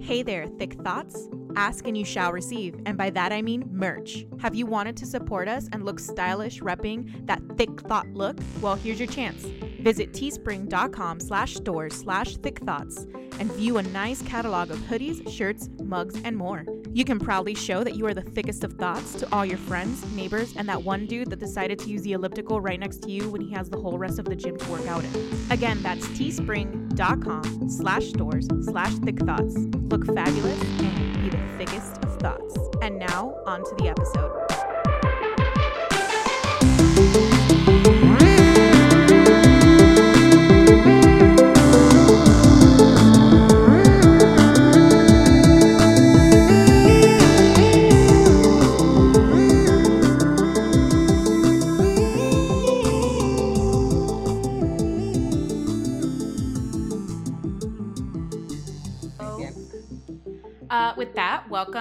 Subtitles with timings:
[0.00, 1.28] Hey there, Thick Thoughts.
[1.56, 4.24] Ask and you shall receive, and by that I mean merch.
[4.38, 8.38] Have you wanted to support us and look stylish repping that thick thought look?
[8.60, 9.44] Well, here's your chance.
[9.80, 13.06] Visit teespring.com slash stores slash thick thoughts
[13.38, 16.64] and view a nice catalog of hoodies, shirts, mugs, and more.
[16.92, 20.04] You can proudly show that you are the thickest of thoughts to all your friends,
[20.12, 23.28] neighbors, and that one dude that decided to use the elliptical right next to you
[23.30, 25.36] when he has the whole rest of the gym to work out in.
[25.50, 29.54] Again, that's teespring.com slash stores slash thick thoughts.
[29.88, 32.58] Look fabulous and be the thickest of thoughts.
[32.82, 34.47] And now, on to the episode.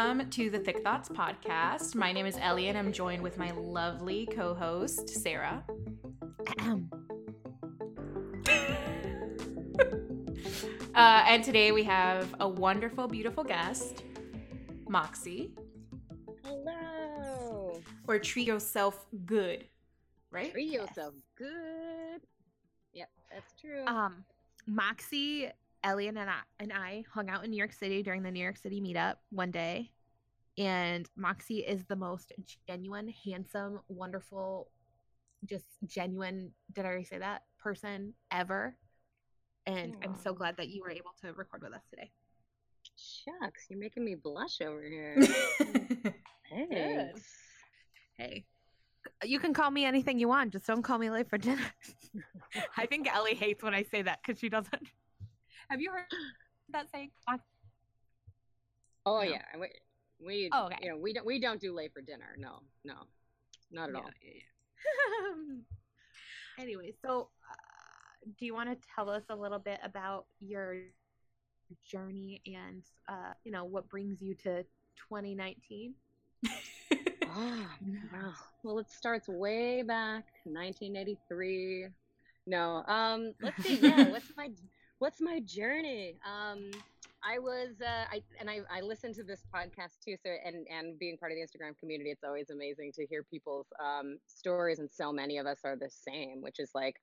[0.07, 1.93] Welcome to the Thick Thoughts podcast.
[1.93, 5.65] My name is Ellie, and I'm joined with my lovely co-host Sarah.
[10.95, 14.05] uh, and today we have a wonderful, beautiful guest,
[14.87, 15.53] Moxie.
[16.45, 17.81] Hello.
[18.07, 19.65] Or treat yourself good,
[20.31, 20.53] right?
[20.53, 22.21] Treat yourself good.
[22.93, 23.85] Yep, that's true.
[23.87, 24.23] um
[24.67, 25.49] Moxie,
[25.83, 28.55] Ellie, and I, and I hung out in New York City during the New York
[28.55, 29.91] City meetup one day.
[30.57, 32.31] And Moxie is the most
[32.67, 34.71] genuine, handsome, wonderful,
[35.45, 37.43] just genuine, did I already say that?
[37.59, 38.75] Person ever.
[39.67, 42.09] And I'm so glad that you were able to record with us today.
[42.95, 45.17] Shucks, you're making me blush over here.
[46.49, 47.21] Thanks.
[48.17, 48.45] Hey,
[49.23, 51.61] you can call me anything you want, just don't call me late for dinner.
[52.77, 54.87] I think Ellie hates when I say that because she doesn't.
[55.69, 56.05] Have you heard
[56.71, 57.11] that saying?
[59.05, 59.21] Oh No.
[59.21, 59.69] yeah, we,
[60.25, 60.77] we Oh, okay.
[60.81, 62.35] you know we don't we don't do late for dinner.
[62.37, 62.93] No, no,
[63.71, 64.11] not at Yeah, all.
[64.23, 65.55] yeah, yeah.
[66.63, 67.55] anyway, so uh,
[68.39, 70.75] do you want to tell us a little bit about your
[71.85, 74.63] journey and uh, you know what brings you to
[75.09, 75.93] 2019?
[77.29, 77.67] Oh,
[78.11, 78.33] wow.
[78.63, 81.87] Well, it starts way back, 1983.
[82.45, 83.79] No, um, let's see.
[83.81, 84.49] Yeah, what's my
[84.99, 86.17] what's my journey?
[86.25, 86.71] Um,
[87.27, 90.15] I was, uh, I and I, I listened to this podcast too.
[90.17, 93.67] So and and being part of the Instagram community, it's always amazing to hear people's
[93.83, 96.95] um stories, and so many of us are the same, which is like.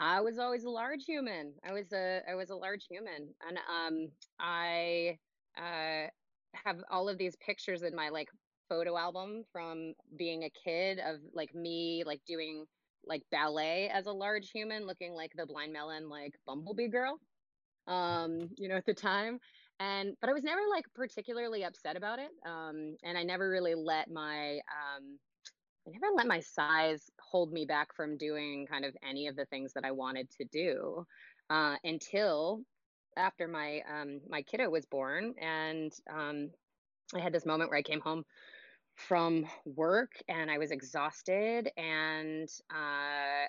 [0.00, 1.54] I was always a large human.
[1.64, 4.08] I was a I was a large human, and um
[4.40, 5.18] I
[5.56, 6.06] uh
[6.54, 8.28] have all of these pictures in my like
[8.68, 12.66] photo album from being a kid of like me like doing
[13.04, 17.18] like ballet as a large human looking like the blind melon like bumblebee girl
[17.88, 19.40] um you know at the time.
[19.80, 23.74] And but i was never like particularly upset about it um and i never really
[23.76, 25.18] let my um
[25.86, 29.46] i never let my size hold me back from doing kind of any of the
[29.46, 31.06] things that i wanted to do
[31.50, 32.64] uh until
[33.18, 35.34] after my um my kiddo was born.
[35.38, 36.50] And um
[37.14, 38.24] I had this moment where I came home
[38.96, 41.70] from work and I was exhausted.
[41.76, 43.46] And uh,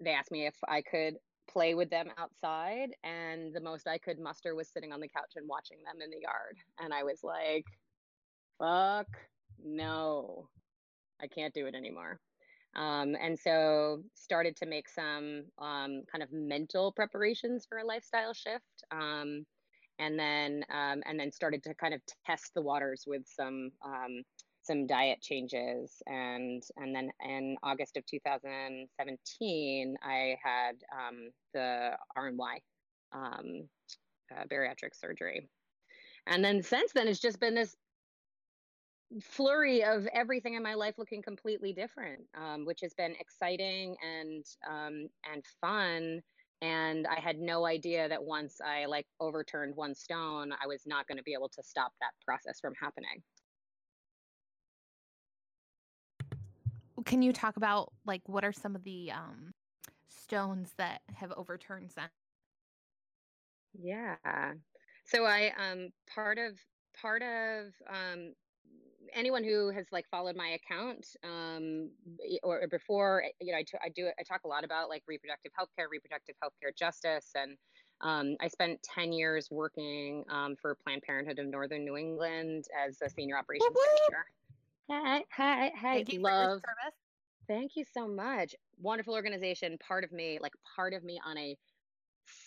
[0.00, 1.14] they asked me if I could
[1.48, 5.32] play with them outside and the most I could muster was sitting on the couch
[5.36, 6.56] and watching them in the yard.
[6.78, 7.64] And I was like
[8.58, 9.06] fuck
[9.64, 10.48] no.
[11.20, 12.20] I can't do it anymore.
[12.76, 18.34] Um, and so started to make some um, kind of mental preparations for a lifestyle
[18.34, 19.44] shift um,
[19.98, 24.22] and then um, and then started to kind of test the waters with some um,
[24.68, 26.00] some diet changes.
[26.06, 32.58] And and then in August of 2017 I had um, the RNY
[33.12, 33.68] um,
[34.30, 35.48] uh, bariatric surgery.
[36.26, 37.74] And then since then it's just been this
[39.22, 44.44] flurry of everything in my life looking completely different um, which has been exciting and
[44.70, 46.20] um, and fun.
[46.60, 51.06] And i had no idea that once i like overturned one stone i was not
[51.06, 53.22] going to be able to stop that process from happening
[57.08, 59.52] Can you talk about like what are some of the um,
[60.08, 62.10] stones that have overturned that?
[63.80, 64.52] yeah
[65.04, 66.58] so i um part of
[67.00, 68.34] part of um
[69.14, 71.90] anyone who has like followed my account um
[72.42, 74.88] or, or before eh, you know I t- I do I talk a lot about
[74.88, 77.56] like reproductive healthcare reproductive healthcare justice and
[78.00, 82.98] um, I spent 10 years working um, for Planned Parenthood of Northern New England as
[83.02, 84.24] a senior operations manager.
[84.90, 85.94] Hi, hi, hi.
[85.96, 86.60] Thank you Love.
[86.60, 86.94] service.
[87.46, 88.54] Thank you so much.
[88.80, 89.76] Wonderful organization.
[89.86, 91.56] Part of me, like part of me on a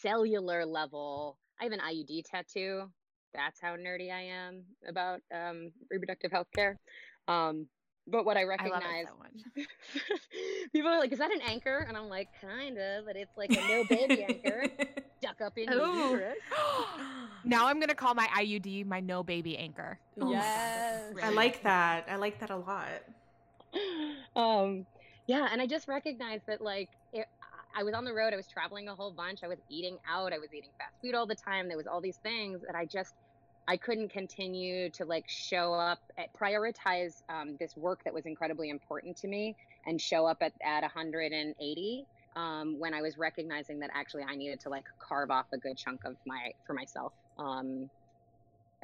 [0.02, 1.38] cellular level.
[1.60, 2.90] I have an IUD tattoo
[3.34, 6.80] that's how nerdy I am about um, reproductive health care.
[7.28, 7.68] Um,
[8.08, 9.64] but what I recognize, I so
[10.74, 13.52] people are like, "Is that an anchor?" And I'm like, "Kind of, but it's like
[13.52, 14.66] a no baby anchor,
[15.22, 16.38] duck up in your uterus."
[17.46, 20.00] now I'm gonna call my IUD my no baby anchor.
[20.16, 22.06] Yes, I like that.
[22.10, 22.90] I like that a lot.
[24.34, 24.86] Um,
[25.28, 27.26] yeah, and I just recognized that like it,
[27.76, 30.34] I was on the road, I was traveling a whole bunch, I was eating out,
[30.34, 31.68] I was eating fast food all the time.
[31.68, 33.14] There was all these things that I just
[33.68, 38.70] I couldn't continue to like show up at prioritize um, this work that was incredibly
[38.70, 39.56] important to me
[39.86, 42.06] and show up at, at 180
[42.36, 45.78] um, when I was recognizing that actually I needed to like carve off a good
[45.78, 47.90] chunk of my for myself um,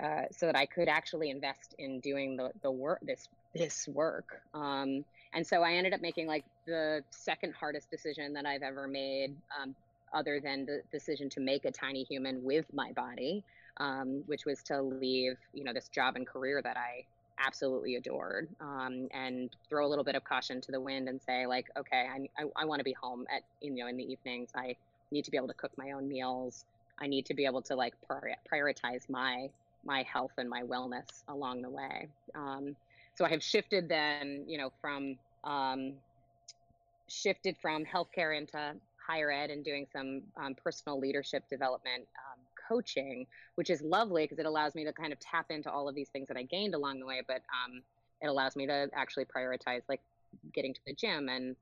[0.01, 4.41] uh, so that I could actually invest in doing the the work this this work.
[4.53, 5.03] Um,
[5.33, 9.35] and so I ended up making like the second hardest decision that I've ever made,
[9.59, 9.75] um,
[10.13, 13.44] other than the decision to make a tiny human with my body,
[13.79, 17.06] um, which was to leave, you know, this job and career that I
[17.39, 21.45] absolutely adored, um, and throw a little bit of caution to the wind and say
[21.45, 24.50] like, okay, I, I, I want to be home at, you know, in the evenings.
[24.56, 24.75] I
[25.12, 26.65] need to be able to cook my own meals.
[27.00, 27.94] I need to be able to like
[28.51, 29.50] prioritize my
[29.85, 32.09] my health and my wellness along the way.
[32.35, 32.75] Um,
[33.15, 35.94] so I have shifted then, you know, from um,
[37.09, 38.74] shifted from healthcare into
[39.07, 43.25] higher ed and doing some um, personal leadership development um, coaching,
[43.56, 46.10] which is lovely because it allows me to kind of tap into all of these
[46.10, 47.22] things that I gained along the way.
[47.25, 47.81] But um,
[48.22, 50.02] it allows me to actually prioritize like
[50.54, 51.56] getting to the gym and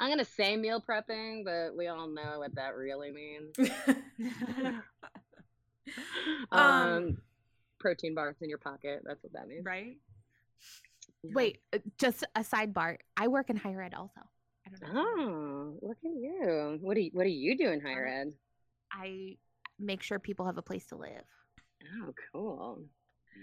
[0.00, 3.54] I'm gonna say meal prepping, but we all know what that really means.
[6.50, 7.18] um, um,
[7.78, 9.02] protein bars in your pocket.
[9.04, 9.64] That's what that means.
[9.64, 9.98] Right.
[11.22, 11.32] Yeah.
[11.34, 12.96] Wait, uh, just a sidebar.
[13.14, 14.22] I work in higher ed also.
[14.66, 15.76] I don't know.
[15.82, 16.78] Oh, look at you.
[16.80, 18.32] What do you what do you do in higher ed?
[18.90, 19.36] I
[19.80, 21.24] make sure people have a place to live.
[22.02, 22.82] Oh, cool.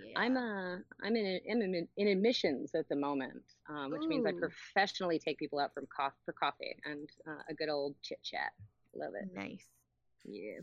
[0.05, 0.19] Yeah.
[0.19, 4.09] I'm uh I'm in, in in admissions at the moment, um, which Ooh.
[4.09, 7.95] means I professionally take people out from coffee for coffee and uh, a good old
[8.01, 8.51] chit chat.
[8.95, 9.29] Love it.
[9.33, 9.65] Nice.
[10.25, 10.59] Yeah.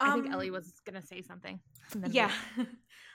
[0.00, 1.60] I think Ellie um, was gonna say something.
[2.10, 2.32] Yeah.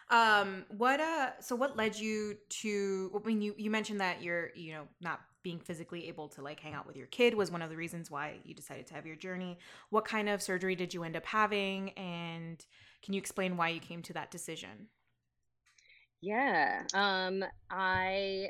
[0.09, 0.65] um.
[0.69, 1.31] What uh.
[1.39, 3.11] So what led you to?
[3.15, 6.59] I mean, you you mentioned that you're you know not being physically able to like
[6.59, 9.05] hang out with your kid was one of the reasons why you decided to have
[9.05, 9.57] your journey.
[9.89, 12.65] What kind of surgery did you end up having, and
[13.03, 14.87] can you explain why you came to that decision?
[16.21, 16.83] Yeah.
[16.93, 17.43] Um.
[17.69, 18.49] I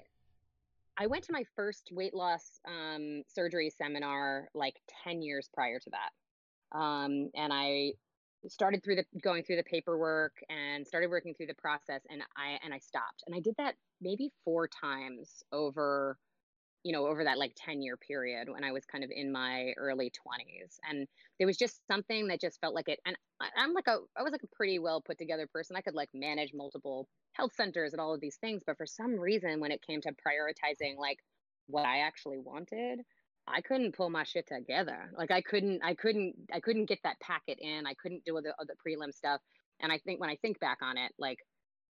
[0.98, 5.90] I went to my first weight loss um, surgery seminar like 10 years prior to
[5.90, 6.78] that.
[6.78, 7.94] Um, and I
[8.48, 12.58] started through the going through the paperwork and started working through the process and I
[12.64, 13.24] and I stopped.
[13.26, 16.18] And I did that maybe four times over
[16.84, 19.74] you know over that like 10 year period when I was kind of in my
[19.78, 20.78] early 20s.
[20.90, 21.08] And
[21.40, 23.16] there was just something that just felt like it and
[23.58, 25.76] I'm like a I was like a pretty well put together person.
[25.76, 29.20] I could like manage multiple health centers and all of these things, but for some
[29.20, 31.20] reason when it came to prioritizing like
[31.68, 33.00] what I actually wanted,
[33.48, 35.12] I couldn't pull my shit together.
[35.18, 37.86] Like I couldn't, I couldn't, I couldn't get that packet in.
[37.86, 39.42] I couldn't do the the prelim stuff.
[39.82, 41.40] And I think when I think back on it, like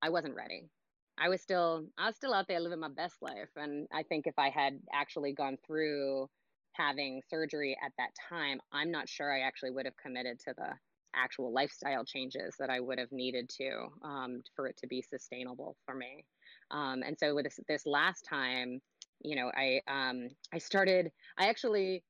[0.01, 0.69] I wasn't ready.
[1.17, 3.49] I was still, I was still out there living my best life.
[3.55, 6.29] And I think if I had actually gone through
[6.73, 10.73] having surgery at that time, I'm not sure I actually would have committed to the
[11.15, 15.75] actual lifestyle changes that I would have needed to um, for it to be sustainable
[15.85, 16.25] for me.
[16.69, 18.79] Um, and so with this, this last time,
[19.21, 21.11] you know, I um, I started.
[21.37, 22.03] I actually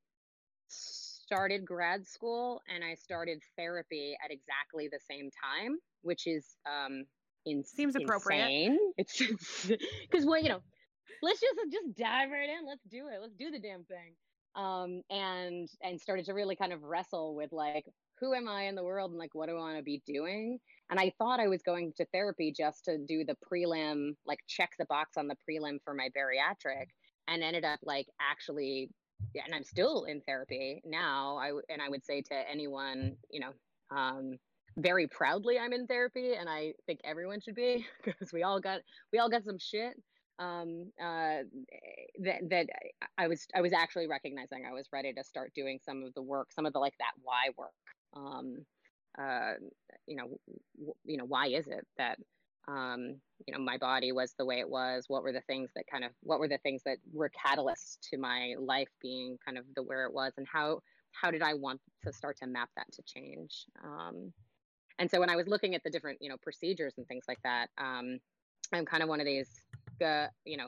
[0.69, 7.05] started grad school and I started therapy at exactly the same time, which is um,
[7.45, 8.43] in, seems appropriate.
[8.43, 8.77] Insane.
[8.97, 9.21] It's
[10.09, 10.61] because well, you know,
[11.21, 12.65] let's just just dive right in.
[12.67, 13.19] Let's do it.
[13.21, 14.15] Let's do the damn thing.
[14.55, 17.85] Um, and and started to really kind of wrestle with like
[18.19, 20.59] who am I in the world and like what do I want to be doing?
[20.89, 24.71] And I thought I was going to therapy just to do the prelim, like check
[24.79, 26.88] the box on the prelim for my bariatric,
[27.27, 28.89] and ended up like actually,
[29.36, 31.38] and I'm still in therapy now.
[31.38, 33.51] I and I would say to anyone, you know,
[33.95, 34.38] um,
[34.77, 38.79] very proudly I'm in therapy, and I think everyone should be because we all got
[39.12, 40.01] we all got some shit
[40.39, 41.43] um, uh,
[42.24, 42.67] that that
[43.17, 46.21] I was I was actually recognizing I was ready to start doing some of the
[46.21, 47.74] work, some of the like that why work
[48.17, 48.65] um,
[49.19, 49.53] uh,
[50.05, 50.39] you know,
[50.77, 52.17] w- you know, why is it that
[52.67, 55.05] um, you know my body was the way it was?
[55.07, 58.17] What were the things that kind of what were the things that were catalysts to
[58.17, 60.81] my life being kind of the where it was, and how
[61.12, 63.65] how did I want to start to map that to change?
[63.83, 64.33] Um,
[65.00, 67.41] and so when I was looking at the different you know procedures and things like
[67.43, 68.19] that, um,
[68.74, 69.50] I'm kind of one of these,
[70.03, 70.67] uh, you know,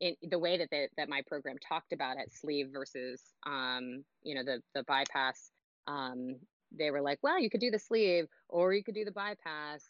[0.00, 4.34] in the way that the, that my program talked about it, sleeve versus um, you
[4.34, 5.50] know the the bypass
[5.86, 6.36] um,
[6.78, 9.82] they were like, well, you could do the sleeve or you could do the bypass.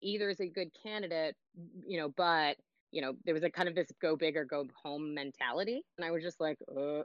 [0.00, 1.36] either is a good candidate,
[1.86, 2.56] you know, but
[2.92, 5.82] you know, there was a kind of this go big or go home mentality.
[5.96, 7.02] And I was just like, uh,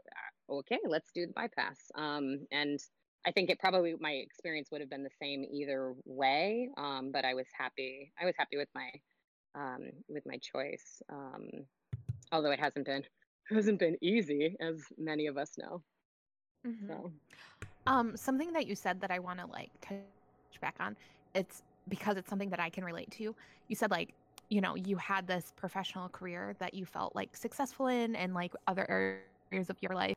[0.50, 1.78] okay, let's do the bypass.
[1.96, 2.80] Um, and
[3.26, 6.70] I think it probably my experience would have been the same either way.
[6.78, 8.12] Um, but I was happy.
[8.22, 8.90] I was happy with my
[9.56, 11.02] um, with my choice.
[11.10, 11.66] Um,
[12.32, 13.10] although it hasn't been it
[13.56, 15.82] hasn't been easy, as many of us know.
[16.66, 16.88] Mm-hmm.
[16.88, 17.12] So,
[17.88, 19.98] um, something that you said that I want to like touch
[20.62, 20.96] back on.
[21.34, 23.36] It's because it's something that I can relate to.
[23.68, 24.14] You said like
[24.50, 28.54] you know you had this professional career that you felt like successful in and like
[28.68, 29.20] other
[29.52, 30.16] areas of your life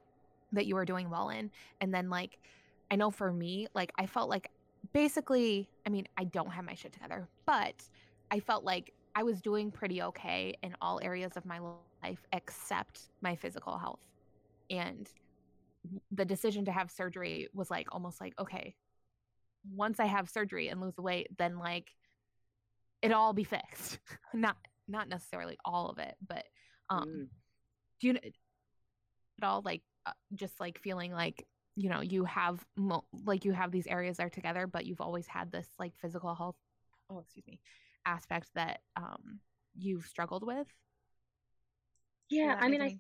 [0.53, 1.51] that you were doing well in
[1.81, 2.39] and then like
[2.91, 4.51] i know for me like i felt like
[4.93, 7.75] basically i mean i don't have my shit together but
[8.31, 11.59] i felt like i was doing pretty okay in all areas of my
[12.03, 14.01] life except my physical health
[14.71, 15.11] and
[16.11, 18.75] the decision to have surgery was like almost like okay
[19.75, 21.91] once i have surgery and lose the weight then like
[23.03, 23.99] it all be fixed.
[24.35, 24.57] not
[24.89, 26.45] not necessarily all of it, but
[26.89, 27.27] um mm.
[28.01, 31.47] do you at all like uh, just like feeling like
[31.77, 35.27] you know you have mo- like you have these areas are together but you've always
[35.27, 36.57] had this like physical health
[37.11, 37.61] oh excuse me
[38.05, 39.39] aspect that um
[39.79, 40.67] you've struggled with
[42.29, 42.99] yeah i mean i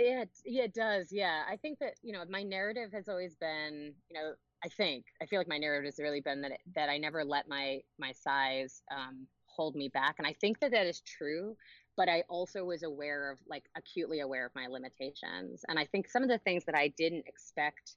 [0.00, 3.92] it yeah it does yeah i think that you know my narrative has always been
[4.08, 4.32] you know
[4.64, 7.24] I think I feel like my narrative has really been that it, that I never
[7.24, 11.56] let my my size um, hold me back, and I think that that is true.
[11.96, 16.08] But I also was aware of like acutely aware of my limitations, and I think
[16.08, 17.96] some of the things that I didn't expect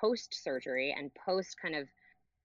[0.00, 1.88] post surgery and post kind of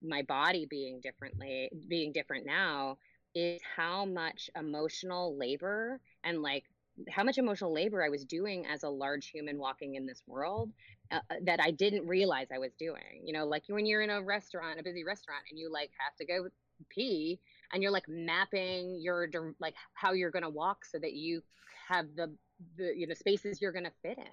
[0.02, 2.96] my body being differently being different now
[3.34, 6.64] is how much emotional labor and like
[7.10, 10.70] how much emotional labor I was doing as a large human walking in this world
[11.10, 13.22] uh, uh, that I didn't realize I was doing.
[13.24, 16.14] You know, like when you're in a restaurant, a busy restaurant, and you like have
[16.16, 16.48] to go
[16.88, 17.40] pee,
[17.72, 19.28] and you're like mapping your
[19.60, 21.42] like how you're gonna walk so that you
[21.88, 22.32] have the
[22.76, 24.24] the you know spaces you're gonna fit in,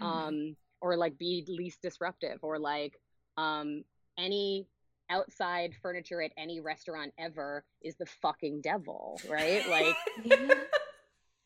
[0.00, 0.06] mm-hmm.
[0.06, 3.00] um, or like be least disruptive, or like
[3.36, 3.82] um,
[4.18, 4.66] any
[5.10, 9.68] outside furniture at any restaurant ever is the fucking devil, right?
[9.68, 9.96] Like.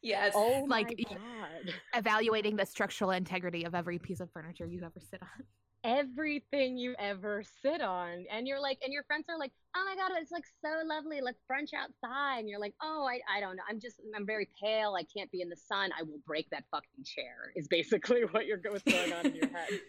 [0.07, 0.35] Yes.
[0.37, 1.75] Oh like God.
[1.95, 5.45] evaluating the structural integrity of every piece of furniture you ever sit on.
[5.83, 8.25] Everything you ever sit on.
[8.31, 11.21] And you're like, and your friends are like, oh my God, it's like so lovely.
[11.21, 12.39] Let's brunch outside.
[12.39, 13.65] And you're like, oh, I, I don't know.
[13.69, 14.95] I'm just, I'm very pale.
[14.97, 15.91] I can't be in the sun.
[15.99, 19.49] I will break that fucking chair, is basically what you're what's going on in your
[19.49, 19.69] head.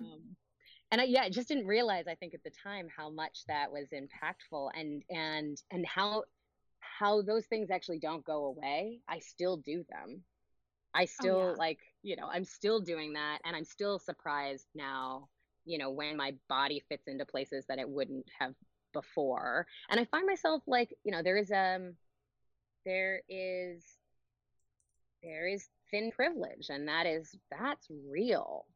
[0.00, 0.34] Um,
[0.90, 3.70] and I, yeah, I just didn't realize, I think at the time, how much that
[3.70, 6.24] was impactful and, and, and how,
[6.98, 9.00] how those things actually don't go away.
[9.08, 10.22] I still do them.
[10.94, 11.56] I oh, still oh, yeah.
[11.56, 15.28] like, you know, I'm still doing that and I'm still surprised now,
[15.64, 18.54] you know, when my body fits into places that it wouldn't have
[18.92, 19.66] before.
[19.90, 21.94] And I find myself like, you know, there is um
[22.84, 23.82] there is
[25.22, 28.66] there is thin privilege and that is that's real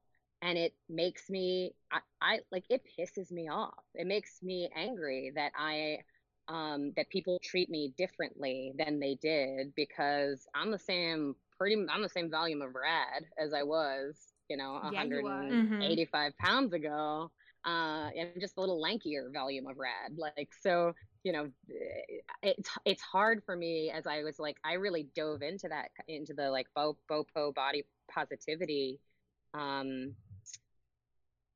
[0.42, 5.32] and it makes me I, I like it pisses me off it makes me angry
[5.34, 5.98] that i
[6.48, 12.02] um, that people treat me differently than they did because I'm the same pretty I'm
[12.02, 14.16] the same volume of rad as I was,
[14.48, 16.46] you know, 185 mm-hmm.
[16.46, 17.30] pounds ago.
[17.64, 20.16] Uh, and just a little lankier volume of rad.
[20.16, 21.50] Like so, you know,
[22.42, 26.32] it's it's hard for me as I was like I really dove into that into
[26.32, 29.00] the like bo bopo body positivity
[29.54, 30.14] um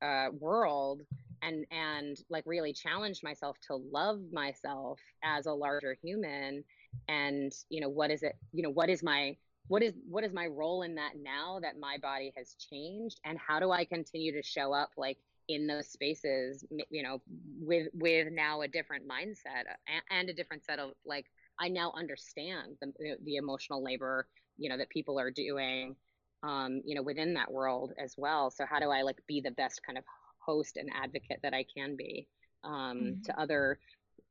[0.01, 1.01] uh world
[1.43, 6.63] and and like really challenged myself to love myself as a larger human
[7.07, 9.35] and you know what is it you know what is my
[9.67, 13.19] what is what is my role in that now that my body has changed?
[13.25, 15.17] And how do i continue to show up like
[15.49, 17.21] in those spaces you know
[17.59, 19.63] with with now a different mindset
[20.09, 21.25] and a different set of like
[21.59, 24.25] i now understand the, the emotional labor
[24.57, 25.95] you know that people are doing
[26.43, 28.51] um you know within that world as well.
[28.51, 30.03] So how do i like be the best kind of
[30.45, 32.27] host and advocate that I can be
[32.63, 33.21] um, mm-hmm.
[33.23, 33.79] to other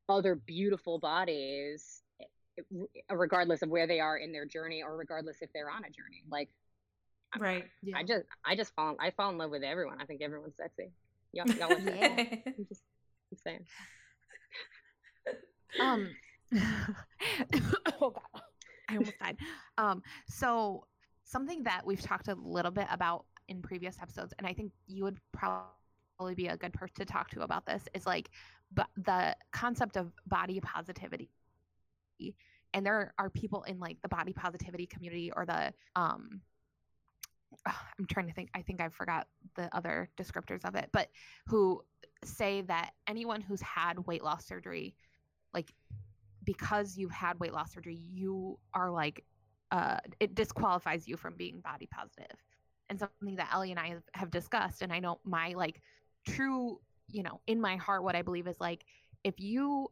[0.09, 2.65] other beautiful bodies eh,
[3.11, 6.23] regardless of where they are in their journey or regardless if they're on a journey.
[6.31, 6.49] Like
[7.39, 7.97] right I, yeah.
[7.97, 9.99] I just i just fall i fall in love with everyone.
[10.01, 10.91] I think everyone's sexy.
[11.33, 12.25] Y'all, y'all yeah.
[12.47, 12.83] I'm just
[13.31, 13.67] I'm saying.
[15.81, 16.11] Um
[18.03, 18.43] oh god.
[18.91, 19.39] I almost died.
[19.79, 20.85] Um so
[21.25, 25.05] something that we've talked a little bit about in previous episodes and i think you
[25.05, 25.67] would probably
[26.23, 28.31] probably be a good person to talk to about this is like
[28.75, 31.31] but the concept of body positivity
[32.75, 36.41] and there are people in like the body positivity community or the um
[37.67, 39.27] I'm trying to think I think I forgot
[39.57, 41.09] the other descriptors of it but
[41.47, 41.83] who
[42.25, 44.95] say that anyone who's had weight loss surgery
[45.53, 45.73] like
[46.45, 49.25] because you've had weight loss surgery, you are like
[49.71, 52.37] uh, it disqualifies you from being body positive.
[52.91, 55.81] And something that Ellie and I have, have discussed, and I know my like
[56.27, 58.85] true, you know, in my heart, what I believe is like
[59.25, 59.89] if you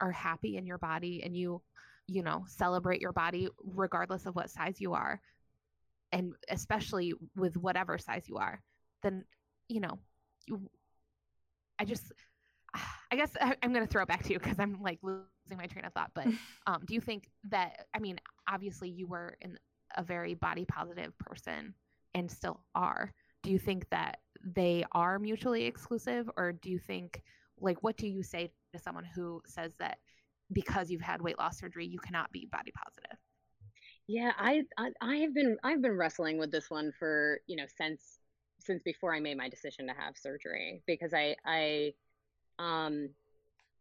[0.00, 1.62] are happy in your body and you,
[2.06, 5.20] you know, celebrate your body regardless of what size you are,
[6.12, 8.62] and especially with whatever size you are,
[9.02, 9.24] then
[9.68, 9.98] you know,
[10.46, 10.70] you.
[11.78, 12.12] I just,
[13.10, 15.56] I guess I, am going to throw it back to you because I'm like losing
[15.56, 16.10] my train of thought.
[16.14, 16.26] But
[16.66, 17.86] um, do you think that?
[17.94, 19.58] I mean, obviously, you were in
[19.96, 21.74] a very body positive person
[22.14, 23.12] and still are.
[23.42, 27.22] Do you think that they are mutually exclusive, or do you think,
[27.60, 29.98] like, what do you say to someone who says that
[30.52, 33.18] because you've had weight loss surgery, you cannot be body positive?
[34.06, 37.66] Yeah, I, I I have been I've been wrestling with this one for you know
[37.78, 38.18] since
[38.60, 41.94] since before I made my decision to have surgery because I I
[42.58, 43.10] um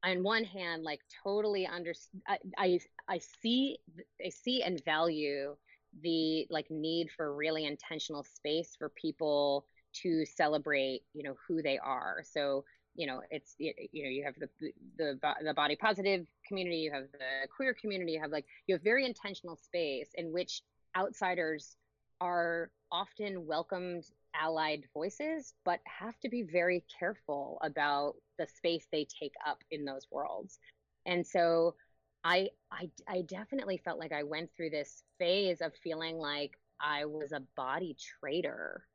[0.03, 1.93] on one hand like totally under
[2.27, 3.79] I, I I see
[4.25, 5.55] I see and value
[6.01, 9.65] the like need for really intentional space for people
[10.01, 12.23] to celebrate you know who they are.
[12.23, 13.73] So you know it's you
[14.03, 14.49] know you have the
[14.97, 18.83] the the body positive community you have the queer community you have like you have
[18.83, 20.61] very intentional space in which
[20.95, 21.75] outsiders
[22.21, 24.05] are often welcomed
[24.39, 29.85] allied voices but have to be very careful about the space they take up in
[29.85, 30.59] those worlds.
[31.05, 31.75] And so
[32.23, 37.03] I, I i definitely felt like i went through this phase of feeling like i
[37.03, 38.85] was a body traitor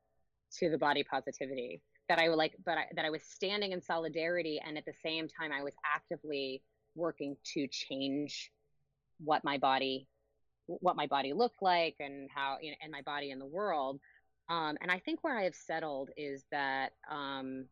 [0.59, 4.61] to the body positivity that I like, but I, that I was standing in solidarity,
[4.64, 6.62] and at the same time, I was actively
[6.95, 8.50] working to change
[9.19, 10.09] what my body,
[10.67, 14.00] what my body looked like, and how, you know, and my body in the world.
[14.49, 17.67] Um, and I think where I have settled is that um,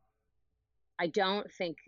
[0.98, 1.78] I don't think.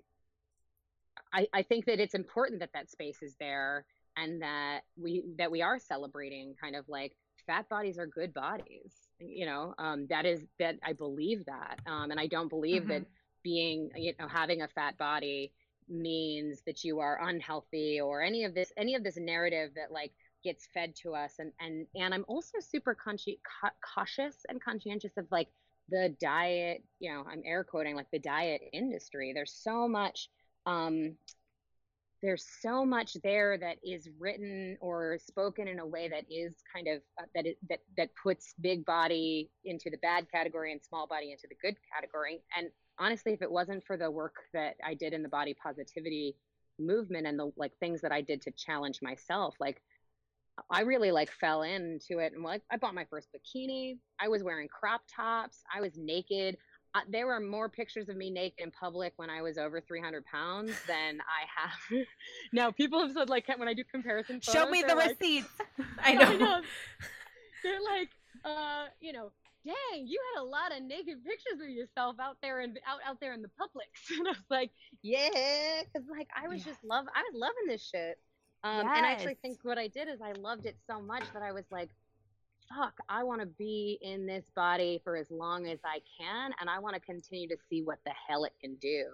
[1.30, 3.84] I, I think that it's important that that space is there
[4.16, 7.14] and that we that we are celebrating kind of like
[7.46, 12.10] fat bodies are good bodies you know um, that is that i believe that um,
[12.10, 12.90] and i don't believe mm-hmm.
[12.90, 13.04] that
[13.42, 15.52] being you know having a fat body
[15.88, 20.12] means that you are unhealthy or any of this any of this narrative that like
[20.44, 23.38] gets fed to us and and and i'm also super consci-
[23.94, 25.48] cautious and conscientious of like
[25.88, 30.28] the diet you know i'm air quoting like the diet industry there's so much
[30.66, 31.14] um
[32.22, 36.88] there's so much there that is written or spoken in a way that is kind
[36.88, 41.06] of uh, that it, that that puts big body into the bad category and small
[41.06, 42.42] body into the good category.
[42.56, 46.36] And honestly if it wasn't for the work that I did in the body positivity
[46.78, 49.82] movement and the like things that I did to challenge myself like
[50.70, 53.98] I really like fell into it and like I bought my first bikini.
[54.20, 55.62] I was wearing crop tops.
[55.72, 56.56] I was naked
[56.94, 60.24] uh, there were more pictures of me naked in public when I was over 300
[60.24, 62.06] pounds than I have.
[62.52, 65.48] now, people have said, like, when I do comparison photos, show me the like, receipts.
[66.02, 66.24] I know.
[66.24, 66.60] I know.
[67.62, 68.08] They're like,
[68.44, 69.30] uh, you know,
[69.66, 73.20] dang, you had a lot of naked pictures of yourself out there and out out
[73.20, 73.88] there in the public.
[74.16, 74.70] And I was like,
[75.02, 78.18] yeah, because like I was just love, I was loving this shit.
[78.64, 78.94] Um, yes.
[78.96, 81.52] And I actually think what I did is I loved it so much that I
[81.52, 81.90] was like,
[82.68, 86.68] fuck, I want to be in this body for as long as I can, and
[86.68, 89.06] I want to continue to see what the hell it can do.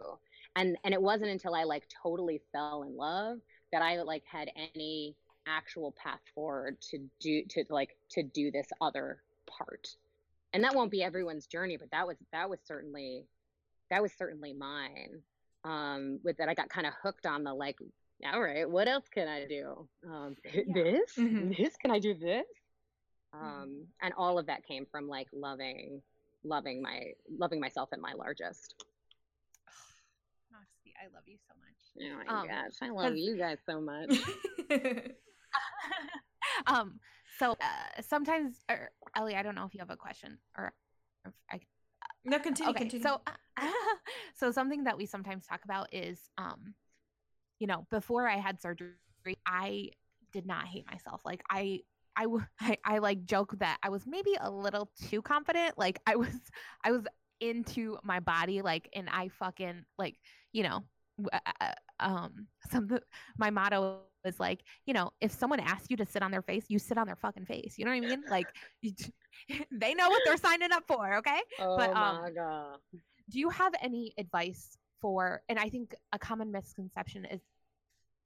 [0.57, 3.39] And and it wasn't until I like totally fell in love
[3.73, 8.69] that I like had any actual path forward to do to like to do this
[8.81, 9.89] other part.
[10.53, 13.27] And that won't be everyone's journey, but that was that was certainly
[13.91, 15.23] that was certainly mine.
[15.65, 17.79] Um, with that, I got kind of hooked on the like,
[18.33, 19.89] all right, what else can I do?
[20.07, 20.63] Um, yeah.
[20.73, 21.53] This, mm-hmm.
[21.57, 22.45] this, can I do this?
[23.35, 23.63] Mm-hmm.
[23.63, 26.01] um, and all of that came from like loving
[26.45, 28.75] loving my loving myself at my largest
[30.53, 31.75] Moxie, I love you so much.
[32.01, 34.11] Oh my um, gosh, I love you guys so much.
[36.67, 37.01] um,
[37.39, 40.73] so uh, sometimes, or, Ellie, I don't know if you have a question or
[41.27, 41.61] if I.
[42.25, 42.71] No, continue.
[42.71, 43.05] Okay, continue.
[43.05, 43.71] so uh,
[44.37, 46.75] so something that we sometimes talk about is, um,
[47.59, 48.93] you know, before I had surgery,
[49.47, 49.91] I
[50.33, 51.23] did not hate myself.
[51.25, 51.81] Like I
[52.17, 52.27] I,
[52.61, 55.79] I, I like joke that I was maybe a little too confident.
[55.79, 56.35] Like I was,
[56.85, 57.05] I was
[57.41, 60.17] into my body, like, and I fucking like,
[60.53, 60.85] you know,
[61.33, 62.89] uh, uh, um, some
[63.39, 66.65] my motto is like, you know, if someone asks you to sit on their face,
[66.69, 67.75] you sit on their fucking face.
[67.77, 68.23] You know what I mean?
[68.29, 68.49] Like,
[68.83, 68.93] you,
[69.71, 71.17] they know what they're signing up for.
[71.17, 71.41] Okay.
[71.61, 72.79] Oh but, um, my god.
[73.31, 75.43] Do you have any advice for?
[75.49, 77.41] And I think a common misconception is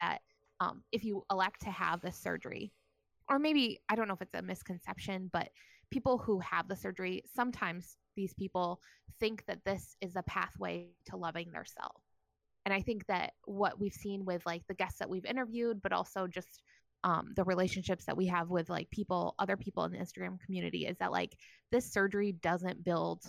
[0.01, 0.19] that
[0.61, 2.73] um, if you elect to have this surgery,
[3.29, 5.49] or maybe I don't know if it's a misconception, but
[5.91, 8.81] people who have the surgery, sometimes these people
[9.21, 12.03] think that this is a pathway to loving their self.
[12.65, 15.93] and i think that what we've seen with like the guests that we've interviewed but
[15.93, 16.61] also just
[17.05, 20.85] um, the relationships that we have with like people other people in the instagram community
[20.85, 21.37] is that like
[21.71, 23.23] this surgery doesn't build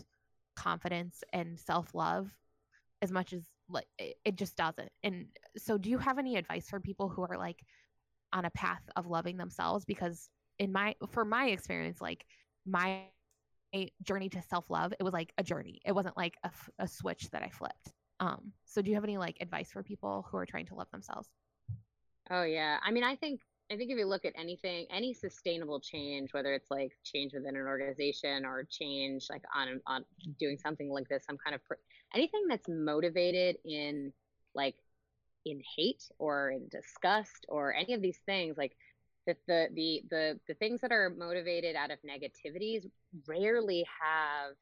[0.56, 2.32] confidence and self-love
[3.04, 6.68] as much as like it, it just doesn't and so do you have any advice
[6.68, 7.60] for people who are like
[8.34, 12.26] on a path of loving themselves because in my for my experience like
[12.66, 13.04] my
[14.04, 15.80] journey to self-love it was like a journey.
[15.86, 17.94] It wasn't like a, a switch that i flipped.
[18.20, 20.90] Um so do you have any like advice for people who are trying to love
[20.92, 21.30] themselves?
[22.30, 22.78] Oh yeah.
[22.84, 26.54] I mean i think i think if you look at anything any sustainable change whether
[26.54, 30.04] it's like change within an organization or change like on on
[30.40, 31.62] doing something like this some kind of
[32.16, 34.12] anything that's motivated in
[34.56, 34.76] like
[35.52, 38.76] in hate or in disgust or any of these things like
[39.28, 42.86] the the the the, the things that are motivated out of negativities
[43.28, 44.54] rarely have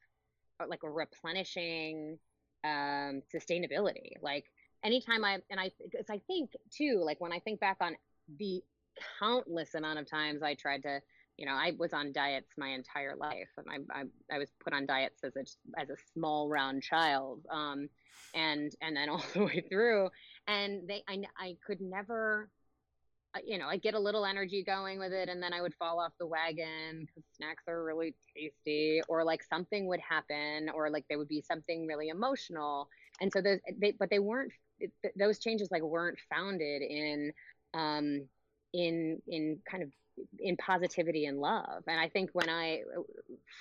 [0.60, 2.18] uh, like a replenishing
[2.64, 4.12] um sustainability.
[4.20, 4.44] Like
[4.84, 7.96] anytime i and i because i think too like when i think back on
[8.38, 8.62] the
[9.18, 11.00] countless amount of times i tried to
[11.36, 14.72] you know i was on diets my entire life and i i, I was put
[14.72, 17.88] on diets as a as a small round child um
[18.34, 20.10] and and then all the way through
[20.48, 22.50] and they I, I could never
[23.46, 26.00] you know i get a little energy going with it and then i would fall
[26.00, 31.04] off the wagon because snacks are really tasty or like something would happen or like
[31.08, 32.88] there would be something really emotional.
[33.20, 34.52] And so those they but they weren't
[35.16, 37.32] those changes like weren't founded in
[37.74, 38.26] um
[38.72, 39.90] in in kind of
[40.40, 41.82] in positivity and love.
[41.86, 43.02] And i think when i uh,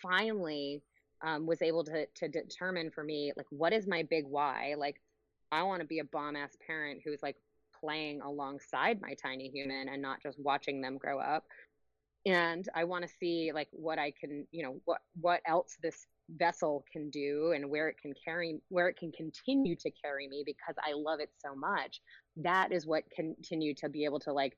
[0.02, 0.82] finally
[1.24, 4.76] um, was able to to determine for me like what is my big why?
[4.78, 5.02] Like
[5.52, 7.36] i want to be a bomb ass parent who's like
[7.80, 11.46] playing alongside my tiny human and not just watching them grow up.
[12.26, 16.08] And i want to see like what i can you know what what else this
[16.32, 20.44] vessel can do and where it can carry where it can continue to carry me
[20.46, 22.02] because i love it so much.
[22.36, 24.58] That is what continue to be able to like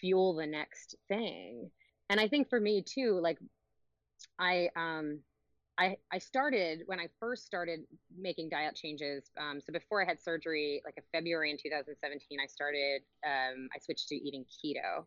[0.00, 1.70] fuel the next thing.
[2.08, 3.38] And i think for me too like
[4.38, 5.20] i um
[5.80, 7.80] I, I started when I first started
[8.16, 9.30] making diet changes.
[9.40, 13.78] Um, so before I had surgery, like in February in 2017, I started, um, I
[13.80, 15.06] switched to eating keto.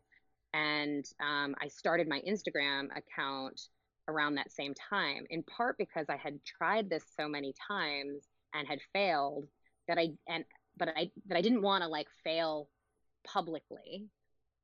[0.52, 3.60] And um, I started my Instagram account
[4.08, 8.66] around that same time, in part because I had tried this so many times and
[8.66, 9.46] had failed
[9.86, 10.44] that I, and,
[10.76, 12.68] but I, that I didn't want to like fail
[13.24, 14.08] publicly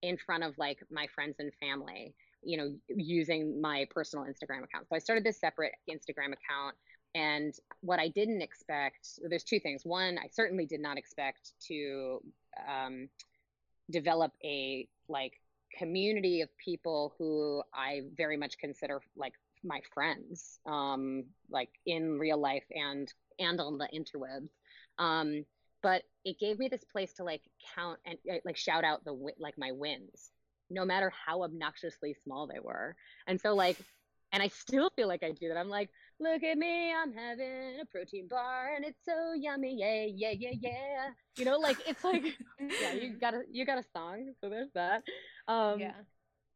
[0.02, 4.88] in front of like my friends and family you know, using my personal Instagram account.
[4.88, 6.76] So I started this separate Instagram account.
[7.14, 9.82] And what I didn't expect, there's two things.
[9.84, 12.20] One, I certainly did not expect to
[12.68, 13.08] um,
[13.90, 15.32] develop a like
[15.76, 22.38] community of people who I very much consider like my friends, um, like in real
[22.38, 24.48] life and and on the interwebs.
[24.98, 25.44] Um,
[25.82, 27.42] but it gave me this place to like
[27.74, 30.30] count and like shout out the like my wins
[30.70, 32.96] no matter how obnoxiously small they were.
[33.26, 33.76] And so like
[34.32, 35.56] and I still feel like I do that.
[35.56, 39.76] I'm like, look at me, I'm having a protein bar and it's so yummy.
[39.78, 41.08] Yeah, yeah, yeah, yeah.
[41.36, 42.24] You know, like it's like
[42.60, 45.02] yeah, you got a you got a song, so there's that.
[45.48, 45.94] Um yeah.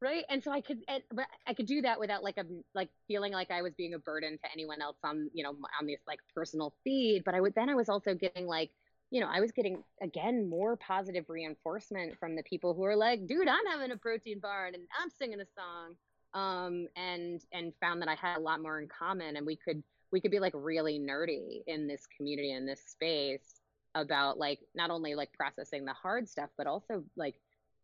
[0.01, 0.25] Right.
[0.29, 3.33] And so I could and, but I could do that without like a like feeling
[3.33, 6.19] like I was being a burden to anyone else on, you know, on this like
[6.35, 8.71] personal feed, but I would then I was also getting like
[9.15, 13.29] you know, I was getting again more positive reinforcement from the people who are like,
[13.29, 15.95] dude, I'm having a protein bar and I'm singing a song.
[16.35, 19.85] Um, and and found that I had a lot more in common and we could
[20.11, 23.61] we could be like really nerdy in this community in this space
[23.95, 27.37] about like not only like processing the hard stuff, but also like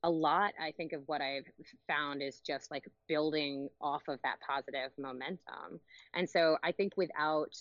[0.03, 1.47] a lot I think of what I've
[1.87, 5.79] found is just like building off of that positive momentum.
[6.13, 7.55] And so I think without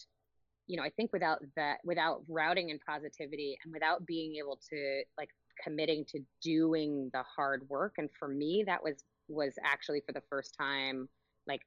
[0.69, 5.01] you know, I think without that, without routing and positivity and without being able to
[5.17, 7.95] like committing to doing the hard work.
[7.97, 11.09] And for me, that was, was actually for the first time,
[11.47, 11.61] like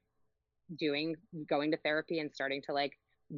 [0.79, 1.15] doing,
[1.49, 2.93] going to therapy and starting to like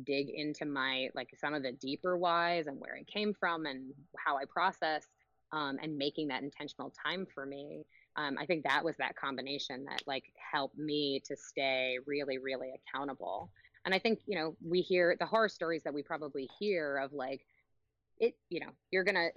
[0.06, 3.92] dig into my, like some of the deeper whys and where it came from and
[4.20, 5.08] how I process
[5.52, 7.86] um, and making that intentional time for me.
[8.18, 12.72] Um, I think that was that combination that like helped me to stay really, really
[12.76, 13.50] accountable
[13.86, 17.14] and i think you know we hear the horror stories that we probably hear of
[17.14, 17.46] like
[18.18, 19.28] it you know you're gonna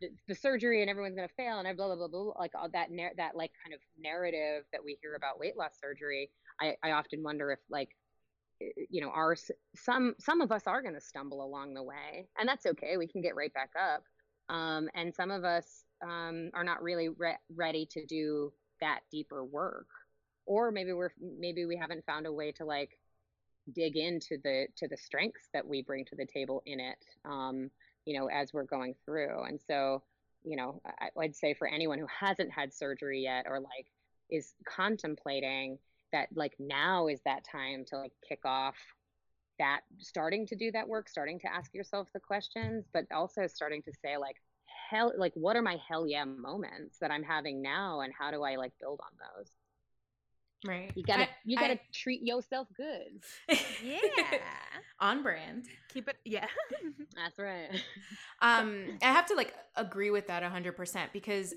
[0.00, 3.34] the, surgery and everyone's gonna fail and blah blah blah blah like all that that
[3.34, 7.50] like kind of narrative that we hear about weight loss surgery i i often wonder
[7.50, 7.88] if like
[8.90, 9.36] you know our
[9.74, 13.06] some some of us are going to stumble along the way and that's okay we
[13.06, 14.02] can get right back up.
[14.48, 19.44] Um, and some of us um, are not really re- ready to do that deeper
[19.44, 19.88] work.
[20.46, 22.96] Or maybe we're maybe we haven't found a way to like
[23.72, 27.70] dig into the to the strengths that we bring to the table in it um,
[28.06, 29.42] you know, as we're going through.
[29.44, 30.02] And so,
[30.44, 33.86] you know, I, I'd say for anyone who hasn't had surgery yet or like
[34.30, 35.78] is contemplating
[36.12, 38.76] that like now is that time to like kick off
[39.58, 43.82] that starting to do that work starting to ask yourself the questions but also starting
[43.82, 44.36] to say like
[44.90, 48.42] hell like what are my hell yeah moments that i'm having now and how do
[48.42, 49.50] i like build on those
[50.66, 50.92] Right.
[50.94, 53.22] you gotta I- you gotta I- treat yourself good
[53.82, 53.98] Yeah.
[55.00, 55.66] On brand.
[55.92, 56.16] Keep it.
[56.24, 56.46] Yeah.
[57.16, 57.68] that's right
[58.42, 61.54] Um, I have to like agree with that 100% because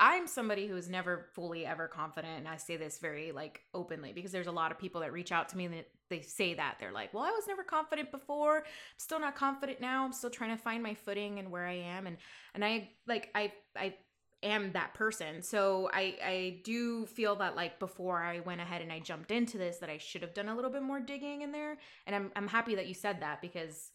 [0.00, 2.38] I'm somebody who's never fully ever confident.
[2.38, 5.32] And I say this very like openly because there's a lot of people that reach
[5.32, 6.76] out to me and they, they say that.
[6.78, 8.58] They're like, well, I was never confident before.
[8.58, 8.62] I'm
[8.98, 10.04] still not confident now.
[10.04, 12.06] I'm still trying to find my footing and where I am.
[12.06, 12.16] And,
[12.54, 13.94] and I like, I, I,
[14.42, 18.92] am that person so i i do feel that like before i went ahead and
[18.92, 21.50] i jumped into this that i should have done a little bit more digging in
[21.50, 23.90] there and i'm i'm happy that you said that because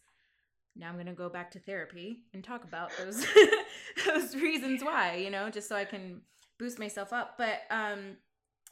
[0.76, 3.24] now I'm gonna go back to therapy and talk about those
[4.06, 6.20] those reasons why, you know, just so I can
[6.58, 7.36] boost myself up.
[7.38, 8.16] But um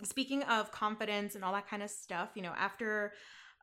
[0.02, 3.12] speaking of confidence and all that kind of stuff, you know, after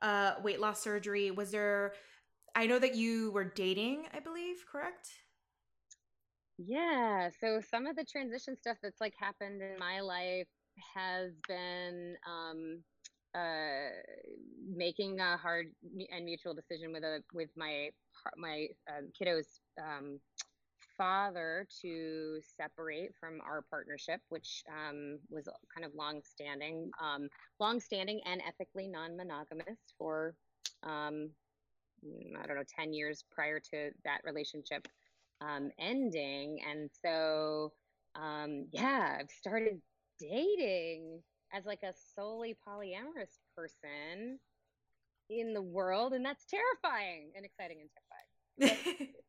[0.02, 1.93] uh weight loss surgery, was there
[2.56, 5.10] I know that you were dating, I believe, correct?
[6.62, 10.48] Yeah, so some of the transition stuff that's like happened in my life
[10.95, 12.84] has been um
[13.34, 13.89] uh
[14.67, 15.67] making a hard
[16.12, 17.91] and mutual decision with a with my
[18.38, 20.19] my um, kiddo's um
[20.98, 27.80] father to separate from our partnership which um was kind of long standing um long
[27.80, 30.36] standing and ethically non-monogamous for
[30.84, 31.32] um
[32.41, 34.88] I don't know 10 years prior to that relationship
[35.41, 36.62] um, ending.
[36.67, 37.73] And so,
[38.15, 39.82] um, yeah, I've started
[40.19, 41.23] dating
[41.54, 44.39] as like a solely polyamorous person
[45.30, 47.89] in the world, and that's terrifying and exciting and
[48.60, 49.13] terrifying.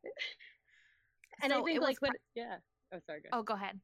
[1.43, 2.57] And I think like when, yeah.
[2.93, 3.21] Oh, sorry.
[3.21, 3.39] Go ahead.
[3.39, 3.79] Oh, go ahead.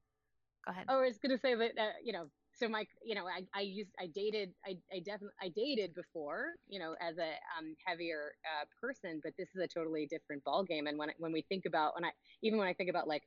[0.66, 0.86] Go ahead.
[0.90, 2.28] Oh, I was gonna say that uh, you know,
[2.58, 6.54] so my you know, I I used I dated I I definitely I dated before
[6.68, 10.64] you know as a um, heavier uh, person, but this is a totally different ball
[10.64, 10.88] game.
[10.88, 12.12] And when when we think about when I
[12.44, 13.24] even when I think about like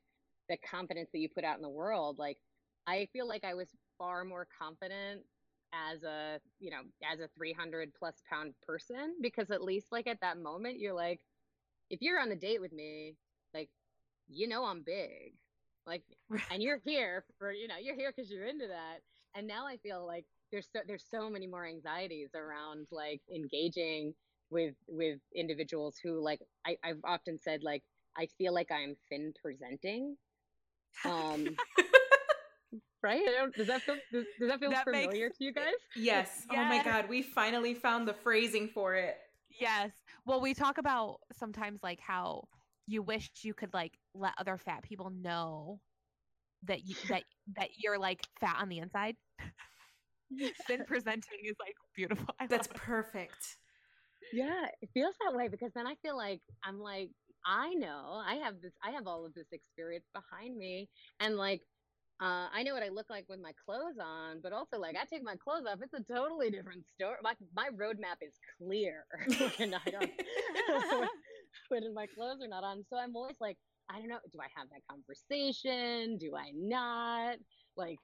[0.48, 2.38] the confidence that you put out in the world, like
[2.86, 5.22] I feel like I was far more confident
[5.72, 6.80] as a you know
[7.12, 11.20] as a 300 plus pound person because at least like at that moment you're like
[11.90, 13.14] if you're on a date with me
[13.54, 13.68] like
[14.28, 15.34] you know i'm big
[15.86, 16.02] like
[16.50, 19.00] and you're here for you know you're here because you're into that
[19.34, 24.14] and now i feel like there's so there's so many more anxieties around like engaging
[24.50, 27.82] with with individuals who like I, i've often said like
[28.16, 30.16] i feel like i'm thin presenting
[31.04, 31.46] um
[33.02, 33.22] right
[33.56, 36.46] does that feel does, does that feel That makes- familiar to you guys yes.
[36.50, 39.16] Oh my god, we finally found the phrasing for it.
[39.60, 39.90] Yes.
[40.24, 42.44] Well, we talk about sometimes like how
[42.86, 45.80] you wish you could like let other fat people know
[46.64, 47.24] that you that
[47.56, 49.16] that you're like fat on the inside.
[50.66, 52.34] Thin presenting is like beautiful.
[52.40, 52.76] I That's love it.
[52.76, 53.56] perfect.
[54.32, 57.10] Yeah, it feels that way because then I feel like I'm like
[57.44, 61.62] I know I have this I have all of this experience behind me and like
[62.20, 65.06] uh, I know what I look like with my clothes on, but also like I
[65.06, 67.16] take my clothes off, it's a totally different story.
[67.22, 69.04] My my roadmap is clear
[69.58, 70.10] when I don't
[71.68, 72.84] when my clothes are not on.
[72.90, 73.56] So I'm always like,
[73.90, 76.16] I don't know, do I have that conversation?
[76.18, 77.38] Do I not?
[77.76, 77.98] Like,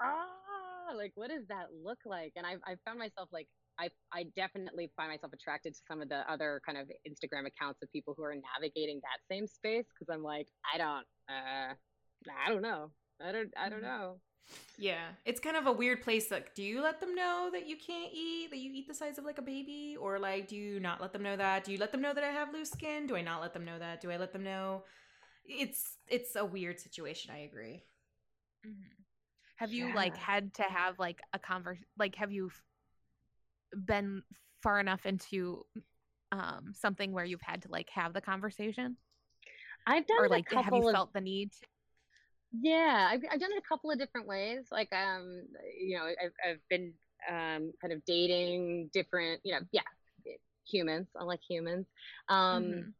[0.00, 2.32] ah, like what does that look like?
[2.36, 6.08] And I've I found myself like I, I definitely find myself attracted to some of
[6.08, 10.12] the other kind of Instagram accounts of people who are navigating that same space because
[10.12, 11.74] I'm like, I don't, uh,
[12.46, 12.90] I don't know.
[13.24, 13.84] I don't, I don't Mhm.
[13.84, 14.20] know.
[14.78, 16.30] Yeah, it's kind of a weird place.
[16.30, 19.18] Like, do you let them know that you can't eat, that you eat the size
[19.18, 21.64] of like a baby, or like, do you not let them know that?
[21.64, 23.06] Do you let them know that I have loose skin?
[23.06, 24.00] Do I not let them know that?
[24.00, 24.84] Do I let them know?
[25.50, 27.30] It's it's a weird situation.
[27.32, 27.84] I agree.
[28.66, 29.04] Mhm.
[29.56, 32.62] Have you like had to have like a convers like have you f-
[33.84, 34.22] been
[34.62, 35.64] far enough into
[36.32, 38.96] um something where you've had to like have the conversation
[39.86, 41.66] I've done or it a like have couple you of felt the need to?
[42.52, 44.66] Yeah, I've, I've done it a couple of different ways.
[44.72, 45.42] Like, um,
[45.78, 46.92] you know, I've, I've been
[47.30, 49.82] um, kind of dating different, you know, yeah,
[50.66, 51.06] humans.
[51.18, 51.86] I like humans.
[52.28, 52.94] Um, Mhm.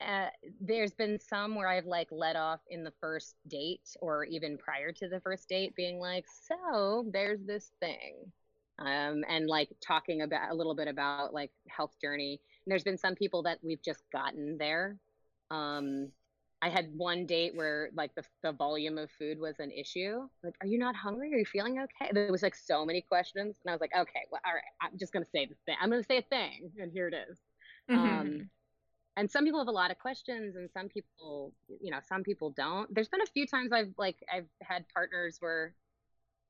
[0.00, 0.28] Uh,
[0.60, 4.92] there's been some where I've like let off in the first date or even prior
[4.92, 8.14] to the first date, being like, so there's this thing.
[8.78, 12.40] Um, and like talking about a little bit about like health journey.
[12.64, 14.96] And there's been some people that we've just gotten there.
[15.50, 16.12] Um,
[16.62, 20.28] I had one date where like the, the volume of food was an issue.
[20.44, 21.32] Like, are you not hungry?
[21.34, 22.12] Are you feeling okay?
[22.12, 23.56] There was like so many questions.
[23.64, 25.76] And I was like, okay, well, all right, I'm just going to say the thing.
[25.80, 26.70] I'm going to say a thing.
[26.78, 27.38] And here it is.
[27.90, 28.18] Mm-hmm.
[28.18, 28.50] Um,
[29.18, 32.50] and some people have a lot of questions and some people you know some people
[32.50, 32.92] don't.
[32.94, 35.74] There's been a few times i've like i've had partners where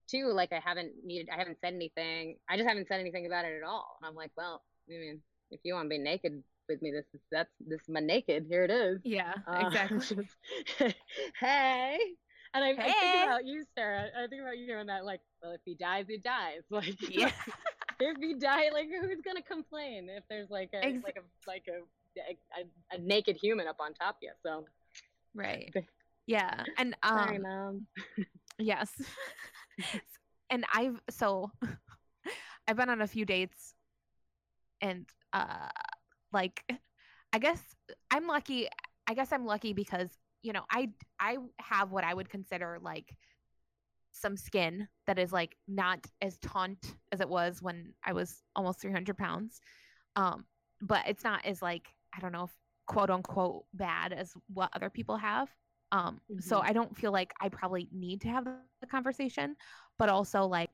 [0.09, 2.37] too like i haven't needed i haven't said anything.
[2.49, 3.97] I just haven't said anything about it at all.
[4.01, 7.07] And i'm like well i mean if you want to be naked with me this
[7.15, 8.47] is that's this is my naked.
[8.49, 9.01] Here it is.
[9.03, 9.99] Yeah, Uh, exactly.
[10.01, 10.95] just-
[11.41, 11.99] hey.
[12.55, 14.07] And I, I think about you sarah.
[14.17, 16.63] I think about you doing that like well if he dies he dies.
[16.71, 17.31] Like Yeah.
[18.01, 21.65] if he die like who's gonna complain if there's like a Ex- like a like
[21.69, 21.79] a,
[22.19, 24.65] a a naked human up on top of you so
[25.35, 25.73] Right.
[26.27, 26.65] Yeah.
[26.77, 27.87] And sorry um mom
[28.59, 28.91] yes.
[30.51, 31.51] and I've so
[32.69, 33.73] I've been on a few dates
[34.83, 35.69] and uh
[36.31, 36.63] like
[37.33, 37.63] I guess
[38.11, 38.69] I'm lucky
[39.07, 40.11] I guess I'm lucky because
[40.43, 43.17] you know I I have what I would consider like
[44.13, 48.81] some skin that is like not as taunt as it was when I was almost
[48.83, 49.61] 300 pounds
[50.15, 50.45] um
[50.83, 52.53] but it's not as like I don't know if
[52.87, 55.49] quote unquote bad as what other people have
[55.93, 56.65] um so Mhm.
[56.65, 59.57] I don't feel like I probably need to have the conversation
[59.99, 60.71] but also like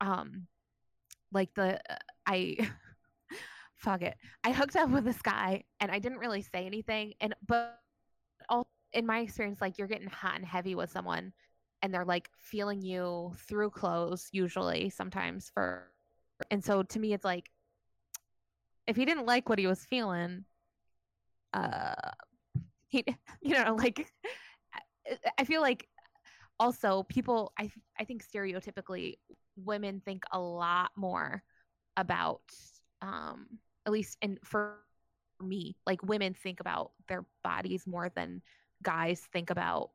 [0.00, 0.46] um
[1.32, 2.56] like the uh, I
[3.76, 4.16] fuck it.
[4.44, 7.78] I hooked up with this guy and I didn't really say anything and but
[8.48, 11.32] all in my experience like you're getting hot and heavy with someone
[11.82, 15.90] and they're like feeling you through clothes usually sometimes for
[16.50, 17.50] and so to me it's like
[18.86, 20.44] if he didn't like what he was feeling
[21.54, 22.10] uh
[22.88, 23.04] he
[23.42, 24.12] you know like
[25.06, 25.88] I- I feel like
[26.60, 29.16] also people I I think stereotypically
[29.56, 31.42] women think a lot more
[31.96, 32.42] about
[33.02, 33.46] um
[33.86, 34.78] at least and for
[35.42, 38.42] me like women think about their bodies more than
[38.82, 39.90] guys think about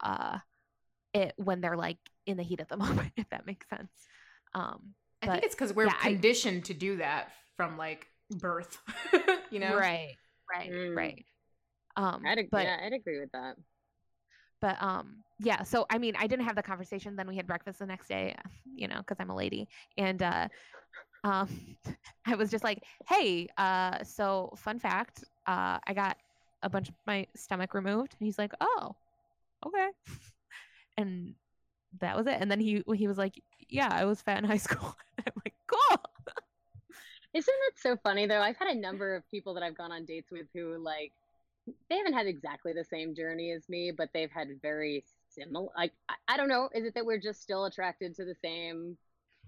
[0.00, 0.38] uh
[1.14, 3.90] it when they're like in the heat of the moment if that makes sense.
[4.54, 8.06] Um I But, think it's because we're yeah, I- conditioned to do that from like
[8.30, 8.78] birth.
[9.50, 10.16] you know, right
[10.52, 10.96] right Mm.
[10.96, 11.24] right.
[11.96, 13.56] Um I'd, ag- but yeah, I'd agree with that.
[14.60, 17.78] But um yeah so i mean i didn't have the conversation then we had breakfast
[17.78, 18.34] the next day
[18.74, 20.48] you know because i'm a lady and uh
[21.22, 21.48] um
[22.26, 26.16] i was just like hey uh so fun fact uh i got
[26.64, 28.96] a bunch of my stomach removed and he's like oh
[29.66, 29.88] okay.
[30.96, 31.34] And
[32.00, 34.56] that was it and then he he was like yeah i was fat in high
[34.56, 34.94] school.
[35.26, 35.98] I'm like cool
[37.34, 38.40] Isn't it so funny though?
[38.40, 41.12] I've had a number of people that I've gone on dates with who like
[41.90, 45.68] they haven't had exactly the same journey as me, but they've had very similar.
[45.76, 48.96] Like I, I don't know, is it that we're just still attracted to the same,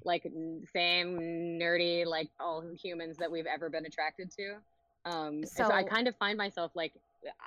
[0.04, 4.56] like n- same nerdy like all humans that we've ever been attracted to?
[5.06, 6.92] Um, and so I kind of find myself like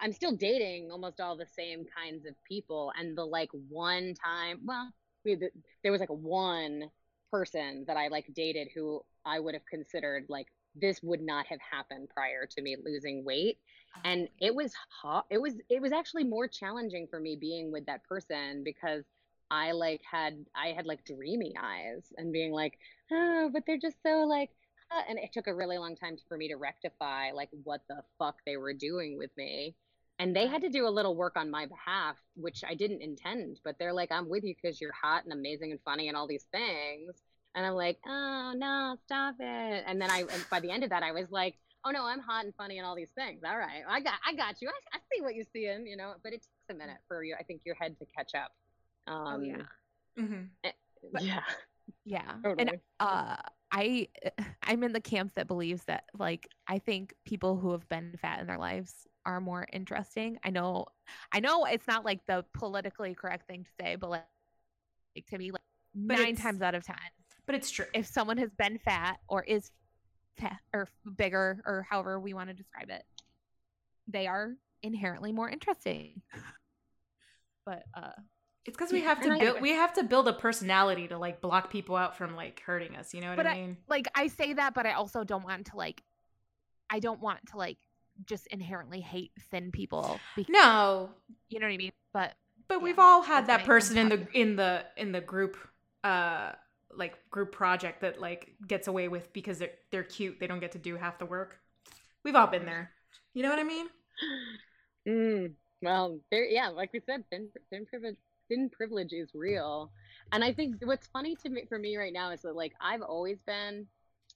[0.02, 4.62] I'm still dating almost all the same kinds of people, and the like one time,
[4.65, 4.91] well,
[5.24, 5.50] we, the,
[5.84, 6.89] there was like a one
[7.34, 11.60] person that I like dated who I would have considered like this would not have
[11.60, 13.58] happened prior to me losing weight.
[14.06, 17.86] And it was hot it was it was actually more challenging for me being with
[17.88, 19.04] that person because
[19.50, 22.78] I like had I had like dreamy eyes and being like
[23.12, 24.50] oh but they're just so like
[24.91, 28.02] uh, and it took a really long time for me to rectify like what the
[28.19, 29.76] fuck they were doing with me
[30.19, 33.60] and they had to do a little work on my behalf which I didn't intend
[33.63, 36.28] but they're like I'm with you because you're hot and amazing and funny and all
[36.28, 37.21] these things
[37.56, 39.84] and I'm like, oh no, stop it.
[39.88, 42.19] And then I, and by the end of that, I was like, oh no, I'm
[42.19, 43.41] hot and funny and all these things.
[43.45, 44.69] All right, I got, I got you.
[44.69, 46.13] I, I see what you're seeing, you know.
[46.23, 48.52] But it takes a minute for you, I think, your head to catch up.
[49.08, 50.47] Um, oh yeah Mhm.
[51.19, 51.41] yeah,
[52.06, 53.36] yeah and uh
[53.71, 54.08] i
[54.63, 58.39] i'm in the camp that believes that like i think people who have been fat
[58.39, 60.86] in their lives are more interesting i know
[61.32, 64.24] i know it's not like the politically correct thing to say but like,
[65.16, 65.62] like to me like
[65.96, 66.96] But nine times out of ten
[67.46, 67.86] But it's true.
[67.94, 69.72] if someone has been fat or is
[70.38, 73.04] fat or bigger or however we want to describe it
[74.08, 76.22] they are inherently more interesting
[77.66, 78.12] but uh
[78.66, 79.62] It's because we have to build.
[79.62, 83.14] We have to build a personality to like block people out from like hurting us.
[83.14, 83.78] You know what I I- mean?
[83.88, 86.02] like I say that, but I also don't want to like,
[86.89, 87.78] I don't want to like
[88.26, 90.22] just inherently hate thin people.
[90.36, 91.11] Because, no,
[91.49, 91.91] you know what I mean?
[92.14, 92.34] But
[92.68, 95.57] but Yeah, we've all had that person in the in the in the group,
[96.03, 96.53] uh,
[96.95, 100.39] like group project that like gets away with because they're they're cute.
[100.39, 101.59] They don't get to do half the work.
[102.24, 102.91] We've all been there.
[103.34, 103.88] You know what I mean?
[105.07, 108.16] Mm, well, there, yeah, like we said, thin, thin privilege,
[108.47, 109.91] thin privilege is real,
[110.32, 113.01] and I think what's funny to me for me right now is that like I've
[113.01, 113.88] always been,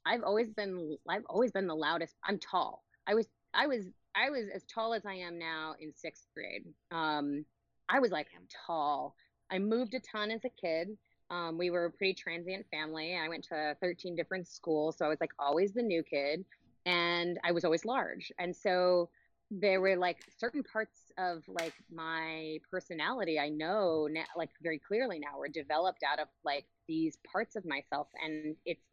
[0.05, 2.15] I've always been, I've always been the loudest.
[2.23, 2.83] I'm tall.
[3.07, 3.85] I was, I was,
[4.15, 6.63] I was as tall as I am now in sixth grade.
[6.91, 7.45] Um,
[7.89, 9.15] I was like I'm tall.
[9.51, 10.89] I moved a ton as a kid.
[11.29, 13.15] Um, we were a pretty transient family.
[13.17, 16.45] I went to 13 different schools, so I was like always the new kid.
[16.85, 18.31] and I was always large.
[18.39, 19.09] And so
[19.51, 25.19] there were like certain parts of like my personality I know now, like very clearly
[25.19, 28.07] now were developed out of like these parts of myself.
[28.23, 28.83] And it's,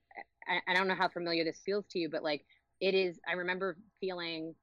[0.49, 2.45] I, I don't know how familiar this feels to you, but like
[2.81, 4.55] it is, I remember feeling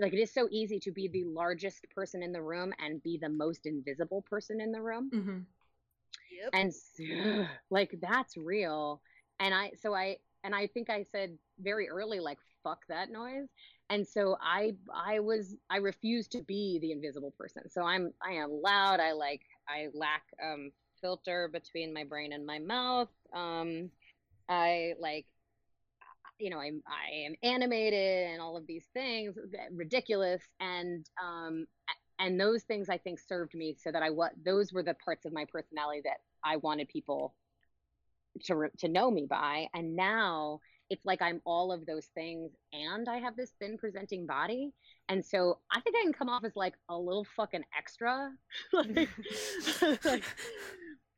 [0.00, 3.18] like it is so easy to be the largest person in the room and be
[3.18, 5.10] the most invisible person in the room.
[5.14, 5.38] Mm-hmm.
[6.42, 6.50] Yep.
[6.52, 9.00] And like that's real.
[9.38, 13.48] And I, so I, and I think I said very early, like, fuck that noise.
[13.90, 17.68] And so I, I was, I refused to be the invisible person.
[17.68, 19.00] So I'm, I am loud.
[19.00, 23.10] I like, I lack um, filter between my brain and my mouth.
[23.34, 23.90] Um,
[24.48, 25.26] I like,
[26.42, 29.36] you know, I'm, I am animated and all of these things,
[29.70, 30.42] ridiculous.
[30.58, 31.66] And, um,
[32.18, 35.24] and those things I think served me so that I what those were the parts
[35.24, 37.34] of my personality that I wanted people
[38.44, 43.08] to to know me by and now it's like I'm all of those things and
[43.08, 44.72] I have this thin presenting body
[45.08, 48.30] and so I think I can come off as like a little fucking extra
[48.72, 49.08] like,
[50.04, 50.24] like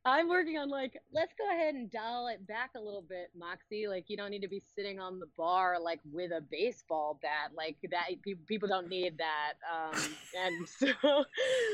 [0.05, 3.87] I'm working on like let's go ahead and dial it back a little bit Moxie
[3.87, 7.51] like you don't need to be sitting on the bar like with a baseball bat
[7.57, 8.09] like that
[8.45, 9.99] people don't need that um
[10.37, 11.25] and so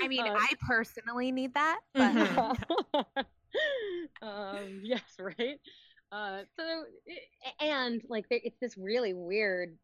[0.02, 3.22] I mean uh, I personally need that but mm-hmm.
[4.22, 5.60] um, yes, right.
[6.12, 6.84] Uh, so,
[7.62, 9.78] and like, it's this really weird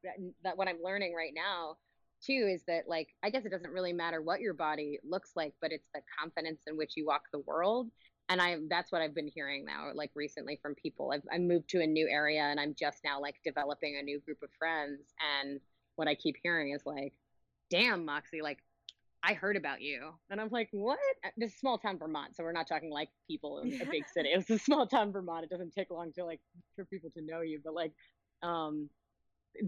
[0.44, 1.78] that what I'm learning right now
[2.26, 5.54] too is that like I guess it doesn't really matter what your body looks like,
[5.62, 7.90] but it's the confidence in which you walk the world.
[8.30, 11.12] And I that's what I've been hearing now, like recently from people.
[11.14, 14.20] I've I moved to a new area and I'm just now like developing a new
[14.20, 15.14] group of friends.
[15.42, 15.60] And
[15.96, 17.14] what I keep hearing is like,
[17.70, 18.60] damn, Moxie, like
[19.24, 20.12] I heard about you.
[20.30, 21.00] And I'm like, what?
[21.26, 22.36] Uh, this is small town Vermont.
[22.36, 24.30] So we're not talking like people in a big city.
[24.30, 25.44] It's a small town Vermont.
[25.44, 26.40] It doesn't take long to like
[26.76, 27.60] for people to know you.
[27.64, 27.94] But like,
[28.44, 28.90] um,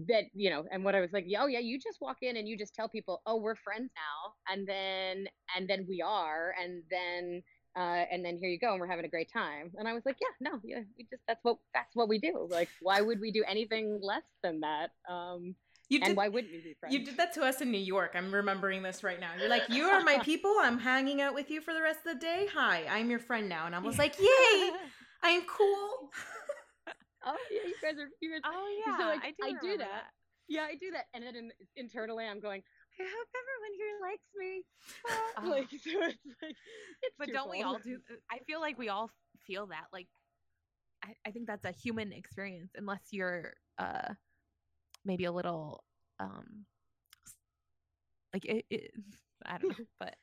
[0.06, 2.48] that, you know, and what I was like, oh yeah, you just walk in and
[2.48, 4.54] you just tell people, oh, we're friends now.
[4.54, 6.54] And then, and then we are.
[6.62, 7.42] And then,
[7.76, 10.02] uh, and then here you go and we're having a great time and i was
[10.04, 13.20] like yeah no yeah we just that's what that's what we do like why would
[13.20, 15.54] we do anything less than that um
[15.90, 16.94] you and why wouldn't we be friends?
[16.94, 18.12] You did that to us in New York.
[18.14, 19.32] I'm remembering this right now.
[19.38, 20.54] You're like, you are my people.
[20.60, 22.46] I'm hanging out with you for the rest of the day.
[22.54, 23.66] Hi, I'm your friend now.
[23.66, 24.70] And I was like, yay,
[25.24, 26.10] I'm cool.
[27.26, 28.08] oh yeah, you guys are.
[28.20, 29.34] You guys, oh yeah, so like, I do.
[29.42, 29.88] I do that.
[29.88, 30.04] that.
[30.48, 31.06] Yeah, I do that.
[31.12, 32.62] And then in, internally, I'm going.
[33.00, 34.62] I hope everyone here likes me.
[35.08, 35.50] Oh.
[35.50, 36.56] Like, so it's like,
[37.02, 37.98] it's but don't we all do?
[38.30, 39.10] I feel like we all
[39.46, 39.86] feel that.
[39.92, 40.06] Like,
[41.02, 44.12] I, I think that's a human experience, unless you're uh
[45.04, 45.82] maybe a little
[46.18, 46.66] um
[48.34, 48.90] like it, it
[49.46, 50.14] I don't know, but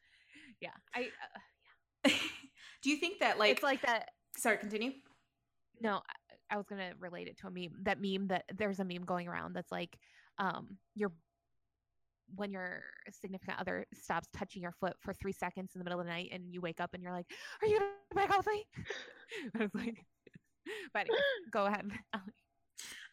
[0.61, 2.13] yeah, I uh, yeah.
[2.83, 4.09] Do you think that like it's like that?
[4.37, 4.91] Sorry, continue.
[5.81, 6.01] No,
[6.51, 7.81] I, I was gonna relate it to a meme.
[7.83, 9.97] That meme that there's a meme going around that's like,
[10.37, 11.11] um, your
[12.35, 16.05] when your significant other stops touching your foot for three seconds in the middle of
[16.05, 17.27] the night, and you wake up and you're like,
[17.61, 18.65] "Are you gonna back off me?"
[19.55, 20.05] I was like,
[20.93, 21.17] but anyway,
[21.51, 21.89] go ahead.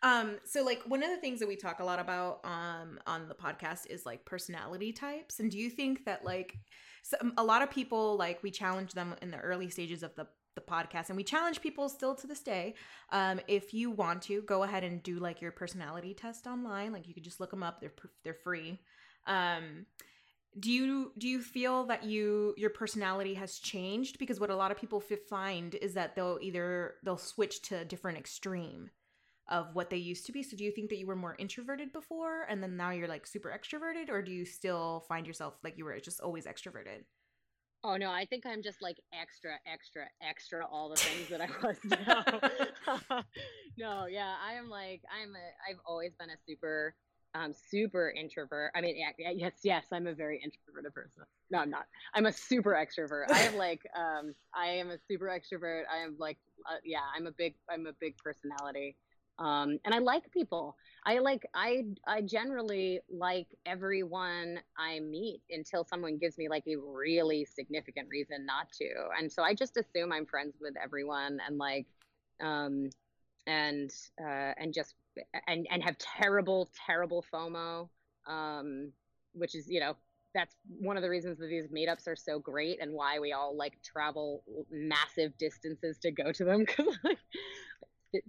[0.02, 3.28] Um, so like one of the things that we talk a lot about um on
[3.28, 5.40] the podcast is like personality types.
[5.40, 6.58] And do you think that like
[7.02, 10.26] so, a lot of people like we challenge them in the early stages of the
[10.54, 12.74] the podcast and we challenge people still to this day
[13.10, 17.08] um, if you want to go ahead and do like your personality test online like
[17.08, 17.92] you could just look them up they're
[18.22, 18.80] they're free
[19.26, 19.86] um,
[20.58, 24.70] do you do you feel that you your personality has changed because what a lot
[24.70, 28.90] of people find is that they'll either they'll switch to a different extreme
[29.48, 30.42] of what they used to be.
[30.42, 33.26] So do you think that you were more introverted before and then now you're like
[33.26, 37.02] super extroverted or do you still find yourself like you were just always extroverted?
[37.82, 41.48] Oh no, I think I'm just like extra, extra, extra all the things that I
[41.62, 43.22] was now.
[43.76, 46.94] no, yeah, I am like I'm a I've always been a super
[47.34, 48.70] um super introvert.
[48.74, 51.24] I mean, yeah, yes, yes, I'm a very introverted person.
[51.50, 51.86] No, I'm not.
[52.14, 53.30] I'm a super extrovert.
[53.30, 55.82] I have like um I am a super extrovert.
[55.92, 56.38] I am like
[56.70, 58.96] uh, yeah, I'm a big I'm a big personality
[59.38, 60.76] um, and I like people.
[61.06, 66.76] I like I I generally like everyone I meet until someone gives me like a
[66.76, 68.88] really significant reason not to.
[69.18, 71.86] And so I just assume I'm friends with everyone and like
[72.42, 72.90] um
[73.46, 74.94] and uh and just
[75.46, 77.88] and and have terrible terrible FOMO
[78.26, 78.92] um
[79.32, 79.94] which is you know
[80.34, 83.56] that's one of the reasons that these meetups are so great and why we all
[83.56, 87.18] like travel massive distances to go to them because like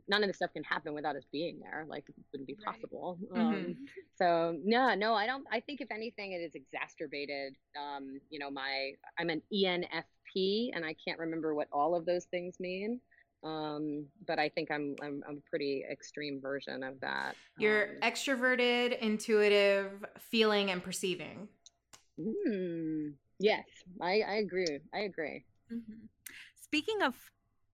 [0.08, 1.86] none of this stuff can happen without us being there.
[1.88, 3.18] Like it wouldn't be possible.
[3.30, 3.42] Right.
[3.42, 3.72] Um, mm-hmm.
[4.18, 5.46] So no, no, I don't.
[5.52, 7.56] I think if anything, it is exacerbated.
[7.80, 12.26] Um, you know, my I'm an ENFP, and I can't remember what all of those
[12.26, 13.00] things mean.
[13.46, 17.36] Um, but I think I'm, I'm I'm a pretty extreme version of that.
[17.60, 21.48] You're Um, extroverted, intuitive, feeling, and perceiving.
[22.20, 23.66] mm, yes,
[24.02, 24.80] I I agree.
[24.93, 25.46] I agree.
[25.72, 26.10] Mhm.
[26.56, 27.16] Speaking of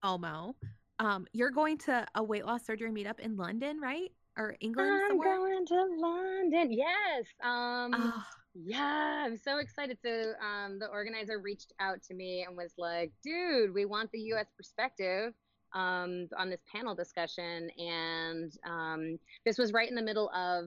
[0.04, 0.54] FOMO,
[0.98, 4.12] um, you're going to a weight loss surgery meetup in London, right?
[4.36, 5.36] Or England I'm somewhere?
[5.38, 6.72] going to London.
[6.72, 7.26] Yes.
[7.42, 7.92] Um.
[7.94, 8.22] Oh,
[8.54, 9.96] Yeah, I'm so excited.
[10.04, 14.20] So, um, the organizer reached out to me and was like, "Dude, we want the
[14.32, 14.48] U.S.
[14.56, 15.32] perspective
[15.74, 20.64] um, on this panel discussion." And um, this was right in the middle of,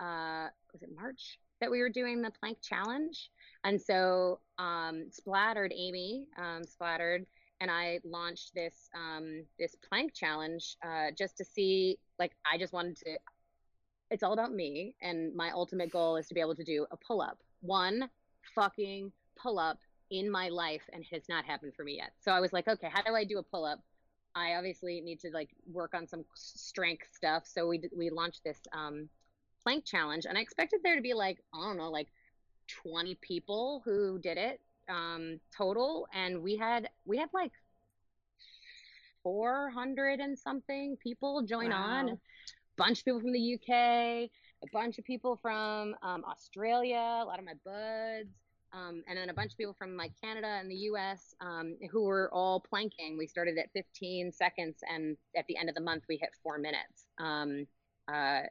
[0.00, 3.30] uh, was it March that we were doing the plank challenge?
[3.64, 7.26] And so, um, Splattered Amy, um, Splattered,
[7.60, 11.98] and I launched this um, this plank challenge uh, just to see.
[12.18, 13.16] Like, I just wanted to
[14.10, 16.96] it's all about me and my ultimate goal is to be able to do a
[16.96, 18.08] pull-up one
[18.54, 19.78] fucking pull-up
[20.10, 22.66] in my life and it has not happened for me yet so i was like
[22.66, 23.80] okay how do i do a pull-up
[24.34, 28.60] i obviously need to like work on some strength stuff so we we launched this
[28.72, 29.08] um
[29.62, 32.08] plank challenge and i expected there to be like i don't know like
[32.68, 37.52] 20 people who did it um total and we had we had like
[39.22, 42.18] 400 and something people join on Wow.
[42.76, 44.30] bunch of people from the UK,
[44.62, 48.34] a bunch of people from um, Australia, a lot of my buds,
[48.72, 52.04] um, and then a bunch of people from like Canada and the US um, who
[52.04, 53.16] were all planking.
[53.18, 56.58] We started at 15 seconds, and at the end of the month, we hit four
[56.58, 57.66] minutes um,
[58.12, 58.42] uh,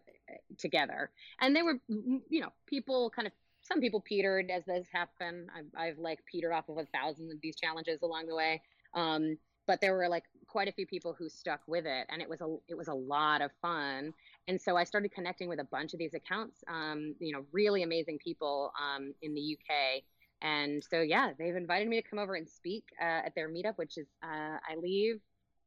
[0.57, 1.11] together.
[1.39, 3.33] And they were, you know, people kind of.
[3.61, 5.49] Some people petered as this happened.
[5.55, 8.61] I've, I've like petered off of a thousand of these challenges along the way.
[8.95, 12.29] Um, but there were like quite a few people who stuck with it, and it
[12.29, 14.13] was a it was a lot of fun
[14.49, 17.83] and so I started connecting with a bunch of these accounts, um, you know, really
[17.83, 20.01] amazing people um, in the UK.
[20.41, 23.77] And so, yeah, they've invited me to come over and speak uh, at their meetup,
[23.77, 25.19] which is uh, I leave,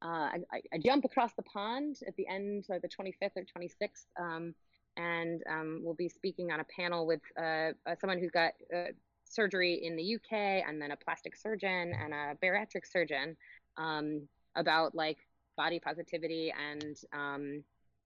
[0.05, 4.07] uh, I, I jump across the pond at the end, like the 25th or 26th,
[4.21, 4.53] um,
[4.97, 8.91] and um, we'll be speaking on a panel with uh, uh, someone who's got uh,
[9.23, 13.37] surgery in the UK, and then a plastic surgeon and a bariatric surgeon
[13.77, 14.23] um,
[14.57, 15.19] about like
[15.57, 17.63] body positivity and um,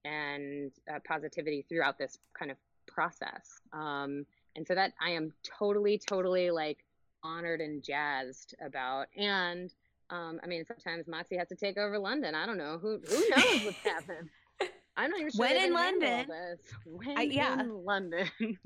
[0.07, 3.61] and uh, positivity throughout this kind of process.
[3.73, 6.79] Um, and so that I am totally, totally like
[7.23, 9.07] honored and jazzed about.
[9.17, 9.73] And
[10.11, 12.35] um, I mean, sometimes Moxie has to take over London.
[12.35, 14.29] I don't know who who knows what's happened.
[14.99, 16.27] I'm not even sure When in London.
[16.87, 17.61] When I- yeah.
[17.61, 18.27] in London.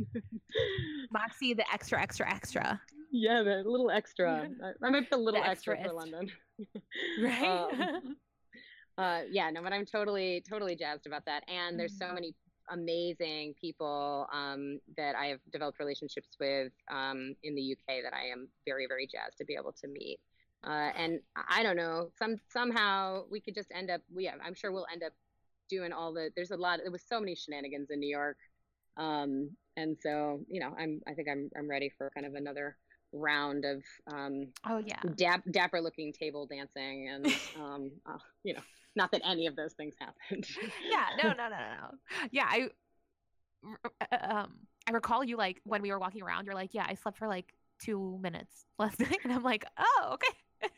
[1.12, 2.80] Moxie, the extra, extra, extra.
[3.11, 4.49] yeah, the little extra.
[4.62, 5.93] I, I might be a little The extra for.
[5.93, 6.30] London.
[7.22, 7.43] Right?
[7.43, 8.16] Um,
[9.01, 11.44] uh, yeah, no, but I'm totally, totally jazzed about that.
[11.48, 12.14] And there's so Mhm.
[12.14, 12.34] many
[12.70, 18.26] amazing people um, that I have developed relationships with um, in the UK that I
[18.32, 20.20] am very, very jazzed to be able to meet.
[20.66, 24.03] Uh, and I don't know, some somehow we could just end up.
[24.14, 25.12] We, I'm sure we'll end up
[25.70, 26.30] doing all the.
[26.36, 26.80] There's a lot.
[26.82, 28.38] There was so many shenanigans in New York,
[28.96, 31.01] um, and so you know, I'm.
[31.09, 31.51] I think I'm.
[31.59, 32.76] I'm ready for kind of another
[33.13, 33.83] round of
[34.13, 35.01] um, oh, yeah.
[35.17, 37.27] dap, dapper looking table dancing and
[37.61, 38.61] um uh, you know
[38.97, 40.47] not that any of those things happened.
[40.91, 41.91] Yeah no no no no
[42.31, 42.69] yeah i
[44.13, 44.53] um
[44.87, 47.29] i recall you like when we were walking around you're like yeah i slept for
[47.29, 47.53] like
[47.83, 50.71] two minutes last night and i'm like oh okay.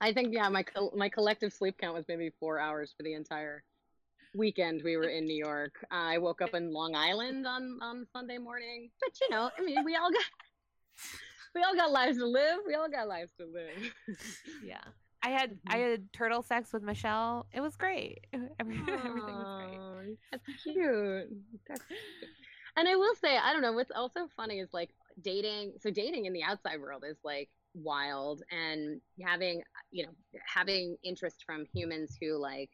[0.00, 3.14] I think yeah my col- my collective sleep count was maybe four hours for the
[3.14, 3.64] entire
[4.34, 5.74] weekend we were in new york.
[5.90, 9.62] Uh, i woke up in long island on on sunday morning but you know i
[9.62, 10.22] mean we all got
[11.56, 14.18] we all got lives to live we all got lives to live
[14.64, 14.78] yeah
[15.22, 15.90] i had i mm-hmm.
[15.90, 18.20] had turtle sex with michelle it was great
[18.60, 21.28] Every, everything was great That's cute.
[21.68, 21.98] That's cute.
[22.76, 24.90] And I will say, I don't know, what's also funny is like
[25.22, 25.72] dating.
[25.80, 30.12] So dating in the outside world is like wild and having, you know,
[30.46, 32.70] having interest from humans who like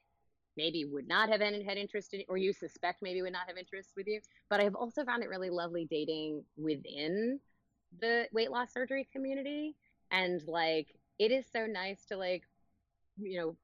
[0.57, 3.91] maybe would not have had interest in, or you suspect maybe would not have interest
[3.97, 4.21] with you.
[4.51, 7.39] But I've also found it really lovely dating within
[8.01, 9.77] the weight loss surgery community.
[10.11, 10.89] And like,
[11.19, 12.43] it is so nice to like,
[13.17, 13.57] you know,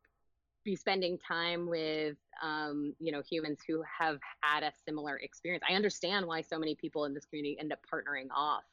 [0.65, 5.65] be spending time with um, you know humans who have had a similar experience.
[5.69, 8.65] I understand why so many people in this community end up partnering off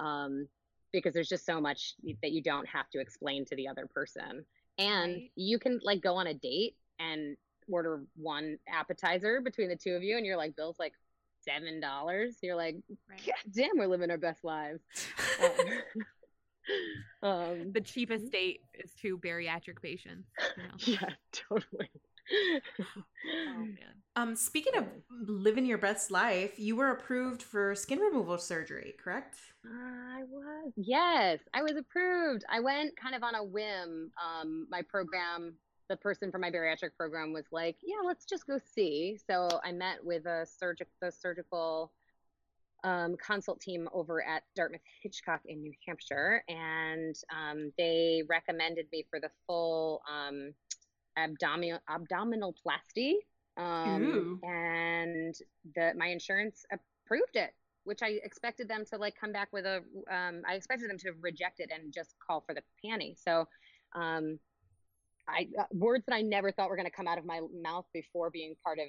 [0.00, 0.48] um,
[0.92, 4.44] because there's just so much that you don't have to explain to the other person,
[4.78, 5.30] and Right.
[5.36, 7.36] you can like go on a date and
[7.68, 10.94] order one appetizer between the two of you, and you're like, Bill's like
[11.44, 12.36] seven dollars.
[12.42, 12.76] You're like,
[13.08, 13.20] Right.
[13.26, 14.80] God damn, we're living our best lives.
[15.42, 15.68] Um,
[17.22, 20.70] um, the cheapest date is to bariatric patients you know?
[20.78, 21.90] yeah, totally.
[23.26, 23.74] oh man
[24.16, 24.86] Um, speaking of
[25.26, 29.36] living your best life, you were approved for skin removal surgery, correct?
[29.66, 30.72] I was.
[30.76, 32.44] Yes, I was approved.
[32.48, 34.10] I went kind of on a whim.
[34.22, 35.54] Um, my program
[35.88, 39.72] the person from my bariatric program was like, "Yeah, let's just go see." So I
[39.72, 41.92] met with a surgic the surgical
[42.84, 49.06] um, consult team over at Dartmouth Hitchcock in New Hampshire, and um, they recommended me
[49.10, 50.52] for the full um,
[51.16, 53.16] abdominal abdominal plasty,
[53.56, 55.34] um, and
[55.74, 57.54] the my insurance approved it,
[57.84, 59.82] which I expected them to like come back with a.
[60.10, 63.18] Um, I expected them to reject it and just call for the panty.
[63.22, 63.48] So.
[65.28, 67.86] I uh, words that I never thought were going to come out of my mouth
[67.92, 68.86] before being part of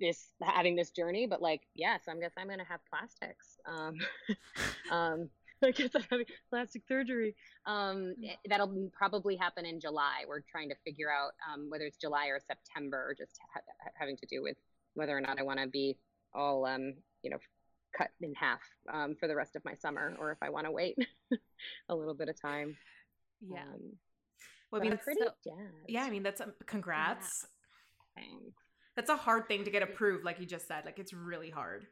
[0.00, 3.94] this having this journey but like yes so i guess i'm gonna have plastics um
[4.90, 5.30] um
[5.64, 7.34] i guess i'm having plastic surgery
[7.66, 8.36] um Mm.
[8.46, 12.38] that'll probably happen in july we're trying to figure out um whether it's july or
[12.46, 13.62] september or just ha-
[13.94, 14.58] having to do with
[14.92, 15.96] whether or not i want to be
[16.34, 16.92] all um
[17.22, 17.38] you know
[17.96, 18.60] cut in half
[18.92, 20.98] um for the rest of my summer or if i want to wait
[21.88, 22.76] a little bit of time
[23.40, 23.62] Yeah.
[23.62, 23.80] um,
[24.70, 25.74] Well, I mean, that's pretty so- jazzed.
[25.88, 27.46] yeah, I mean, that's um, congrats.
[28.14, 28.54] Thanks.
[28.96, 30.84] That's a hard thing to get approved, like you just said.
[30.84, 31.86] Like it's really hard.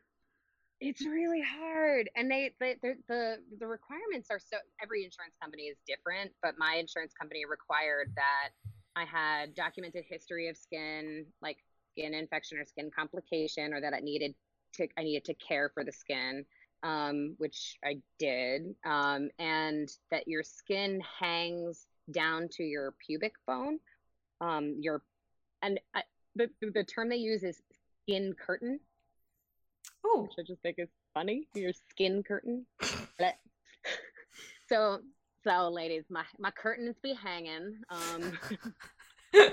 [0.81, 4.59] It's really hard, and they, they the the the requirements are so.
[4.83, 8.51] Every insurance company is different, but my insurance company required that
[8.95, 11.57] I had documented history of skin, like
[11.93, 14.35] skin infection or skin complication, or that I needed
[14.75, 16.45] to I needed to care for the skin,
[16.85, 23.79] um, which I did, um, and that your skin hangs down to your pubic bone,
[24.41, 25.03] um, your
[25.63, 26.03] and I,
[26.35, 27.61] the the term they use is
[28.05, 28.81] skin curtain
[30.05, 31.49] Oh, which I just think is funny.
[31.55, 32.67] Your skin curtain.
[34.69, 35.01] So,
[35.45, 37.81] so ladies, my my curtains be hanging.
[37.91, 38.39] Um,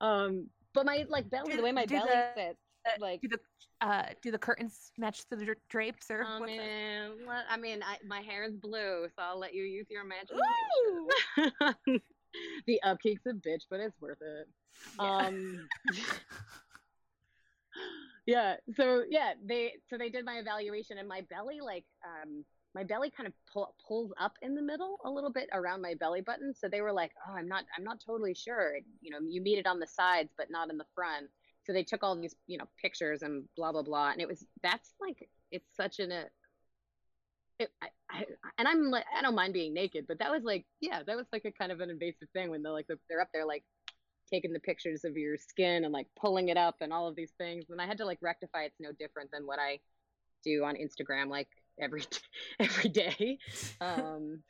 [0.00, 2.58] um, but my like belly, Do- the way my belly the- sits,
[3.00, 3.20] like.
[3.20, 3.38] do the
[3.84, 7.98] uh do the curtains match the dra- drapes or mean, the- what, I mean, I,
[8.06, 12.00] my hair is blue, so I'll let you use your imagination.
[12.66, 14.48] The upkeek's a bitch, but it's worth it.
[15.00, 15.16] Yeah.
[15.18, 15.68] Um,
[18.26, 18.56] yeah.
[18.76, 23.10] So yeah, they so they did my evaluation, and my belly like um my belly
[23.10, 26.52] kind of pull, pulls up in the middle a little bit around my belly button.
[26.52, 28.78] So they were like, oh, I'm not I'm not totally sure.
[29.00, 31.28] You know, you meet it on the sides, but not in the front.
[31.66, 34.44] So they took all these you know pictures and blah blah blah, and it was
[34.62, 36.24] that's like it's such an a
[37.58, 38.24] it, I, I,
[38.58, 41.26] and I'm like, I don't mind being naked, but that was like, yeah, that was
[41.32, 43.62] like a kind of an invasive thing when they're like, they're up there like
[44.32, 47.32] taking the pictures of your skin and like pulling it up and all of these
[47.38, 47.66] things.
[47.70, 49.78] And I had to like rectify it's no different than what I
[50.44, 51.48] do on Instagram like
[51.80, 52.04] every
[52.60, 53.38] every day.
[53.80, 54.42] Um,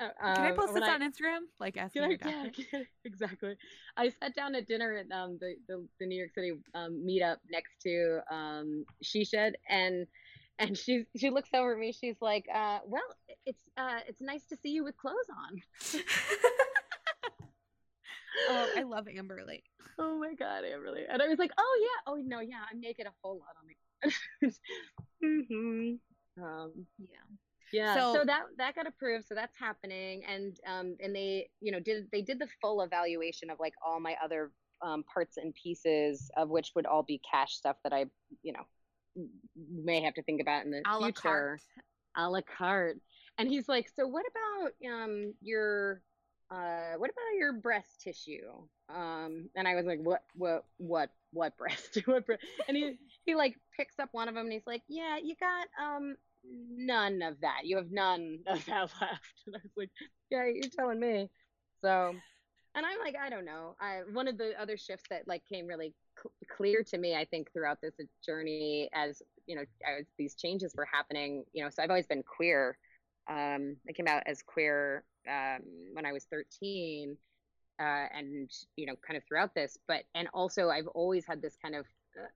[0.00, 1.40] uh, Can I um, post this on Instagram?
[1.60, 3.56] Like asking I, yeah, I- exactly.
[3.96, 7.36] I sat down at dinner at um, the, the, the New York City um, meetup
[7.50, 10.06] next to um, She Shed, and
[10.58, 11.92] and she she looks over at me.
[11.92, 13.02] She's like, uh, "Well,
[13.44, 16.02] it's uh, it's nice to see you with clothes on."
[18.48, 19.42] Oh, I love Amber.
[19.46, 19.64] Like,
[19.98, 21.02] Oh my god, I really.
[21.08, 24.50] And I was like, "Oh yeah, oh no, yeah, I'm naked a whole lot on
[24.50, 24.52] the."
[25.20, 27.45] hmm Um, yeah.
[27.72, 31.72] Yeah so, So- that that got approved so that's happening and um and they you
[31.72, 34.50] know did they did the full evaluation of like all my other
[34.82, 38.04] um, parts and pieces of which would all be cash stuff that i
[38.42, 38.60] you know
[39.72, 41.12] may have to think about in the A future.
[41.22, 41.60] carte.
[42.16, 42.98] a la carte.
[43.38, 46.02] And he's like so what about um your
[46.50, 48.46] uh what about your breast tissue?
[48.94, 51.98] Um and i was like what what what what breast?
[52.06, 55.16] What breast and he he like picks up one of them and he's like yeah
[55.22, 56.16] you got um
[56.76, 57.60] none of that.
[57.64, 59.42] You have none of that left.
[59.46, 59.90] And i was like
[60.30, 61.28] yeah you're telling me.
[61.82, 62.14] So
[62.74, 63.76] and i'm like i don't know.
[63.80, 67.24] I one of the other shifts that like came really cl- clear to me i
[67.24, 67.94] think throughout this
[68.24, 72.22] journey as you know as these changes were happening you know so i've always been
[72.22, 72.76] queer.
[73.28, 75.60] Um i came out as queer um
[75.92, 77.16] when i was 13
[77.80, 81.56] uh and you know kind of throughout this but and also i've always had this
[81.60, 81.86] kind of
[82.18, 82.26] uh,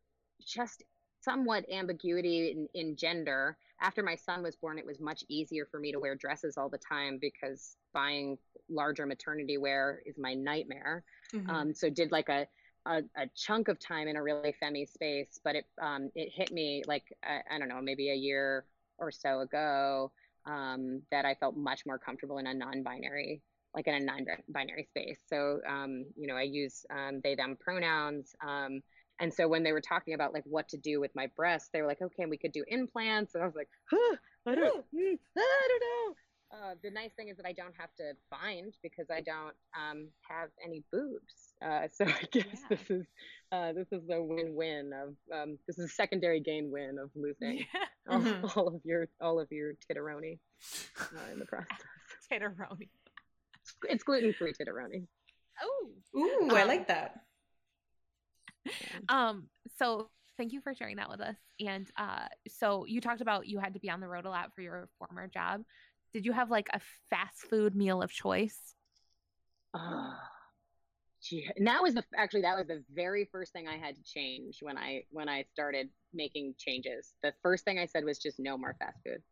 [0.44, 0.82] just
[1.22, 5.80] somewhat ambiguity in, in gender after my son was born it was much easier for
[5.80, 11.04] me to wear dresses all the time because buying larger maternity wear is my nightmare
[11.32, 11.48] Mhm.
[11.48, 12.46] um, so did like a,
[12.86, 16.52] a a chunk of time in a really femmy space, but it um it hit
[16.52, 18.64] me like I, I don't know maybe a year
[18.98, 20.12] or so ago
[20.46, 23.42] um, that I felt much more comfortable in a non-binary
[23.74, 25.20] like in a non-binary space.
[25.28, 28.34] So um, you know I use um, they them pronouns.
[29.20, 31.82] And so when they were talking about like what to do with my breasts, they
[31.82, 34.16] were like, okay, we could do implants, and I was like, huh,
[34.46, 36.14] I don't, mm, I don't know.
[36.52, 40.08] Uh, the nice thing is that I don't have to bind because I don't um,
[40.28, 41.52] have any boobs.
[41.64, 42.76] Uh, so I guess Yeah.
[42.76, 43.06] this is
[43.52, 47.66] uh, this is a win-win of um, this is a secondary gain win of losing
[48.08, 48.56] all, Mhm.
[48.56, 50.38] all of your all of your titteroni
[50.98, 51.68] uh, in the process.
[52.32, 52.88] Titteroni.
[53.88, 55.06] it's gluten free titteroni.
[55.62, 55.90] Oh.
[56.16, 57.20] Ooh, I Um, like that.
[59.08, 59.48] Um,
[59.78, 61.36] so thank you for sharing that with us.
[61.60, 64.54] And uh so you talked about you had to be on the road a lot
[64.54, 65.62] for your former job.
[66.12, 66.80] Did you have like a
[67.10, 68.74] fast food meal of choice?
[69.74, 70.14] Oh,
[71.22, 71.48] gee.
[71.56, 74.58] And that was the actually that was the very first thing I had to change
[74.62, 77.12] when I when I started making changes.
[77.22, 79.22] The first thing I said was just no more fast food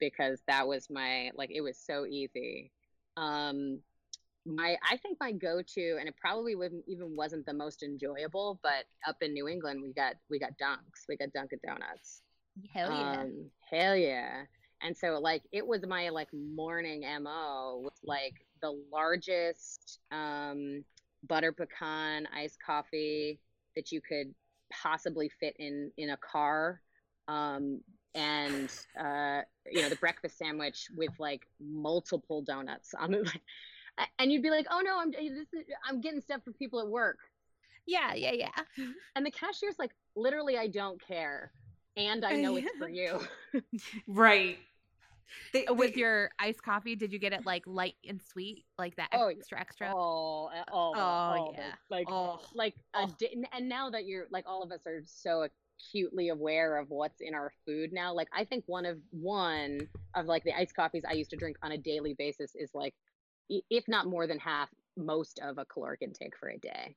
[0.00, 2.72] because that was my like it was so easy.
[3.16, 3.80] Um
[4.44, 8.84] my I think my go-to and it probably wouldn't even wasn't the most enjoyable, but
[9.06, 11.06] up in New England we got we got Dunks.
[11.08, 12.22] We got Dunkin' Donuts.
[12.72, 13.20] Hell yeah.
[13.20, 14.42] Um, hell yeah.
[14.82, 20.84] And so like it was my like morning MO was like the largest um
[21.28, 23.38] butter pecan iced coffee
[23.76, 24.34] that you could
[24.72, 26.80] possibly fit in in a car.
[27.28, 27.80] Um
[28.14, 28.70] and
[29.00, 29.40] uh
[29.70, 33.40] you know the breakfast sandwich with like multiple donuts on it like
[34.18, 36.80] and you'd be like oh no i'm eh, this is, i'm getting stuff for people
[36.80, 37.18] at work
[37.86, 38.48] yeah, yeah, yeah.
[38.78, 38.92] Mm-hmm.
[39.16, 41.50] and the cashier's like literally i don't care
[41.96, 43.20] and i know it's for you
[44.06, 44.58] Right.
[45.54, 48.64] They, uh, With they- your iced coffee, did you get it like light and sweet,
[48.78, 49.90] like that Oh, extra extra?
[49.94, 51.70] Oh, uh, oh, Oh, all yeah.
[51.88, 53.14] the- Like, oh, like, a Oh.
[53.18, 55.46] di- and now that you're like, all of us are so
[55.80, 58.12] acutely aware of what's in our food now.
[58.12, 61.56] Like, I think one of one of like the iced coffees I used to drink
[61.62, 63.11] on a daily basis is like, i-
[63.70, 66.96] if not more than half, most of a caloric intake for a day.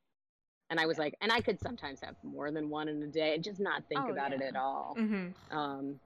[0.69, 3.35] And I was like, and I could sometimes have more than one in a day
[3.35, 4.99] and just not think Oh, about it at all.
[4.99, 5.33] mhm.
[5.51, 5.99] Um,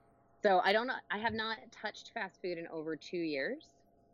[0.43, 0.95] so I don't know.
[1.11, 3.65] I have not touched fast food in over two years.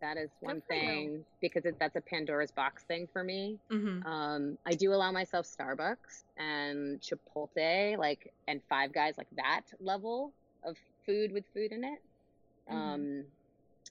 [0.02, 0.70] That is one you.
[0.70, 3.60] thing because it, that's a Pandora's box thing for me.
[3.70, 4.06] Mhm.
[4.06, 10.34] Um, I do allow myself Starbucks and Chipotle, like, and Five Guys, like that level
[10.64, 12.00] of food with food in it.
[12.70, 13.26] Um,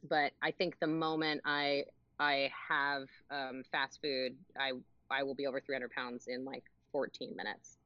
[0.09, 1.85] but I think the moment I
[2.19, 4.73] I have um, fast food, I
[5.11, 7.77] I will be over 300 pounds in like 14 minutes.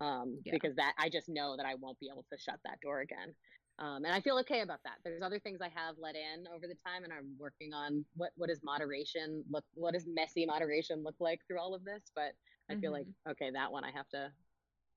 [0.00, 0.52] Um, Yeah.
[0.52, 3.34] because that I just know that I won't be able to shut that door again.
[3.80, 4.98] Um, and I feel okay about that.
[5.04, 8.30] There's other things I have let in over the time, and I'm working on what
[8.36, 12.10] what does moderation look, what does messy moderation look like through all of this.
[12.14, 12.32] But
[12.70, 14.30] I feel like okay, that one I have to,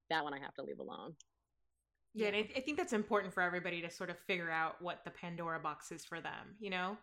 [0.10, 1.16] that one I have to leave alone.
[2.14, 5.04] Yeah, and I, I think that's important for everybody to sort of figure out what
[5.06, 6.98] the Pandora box is for them, you know?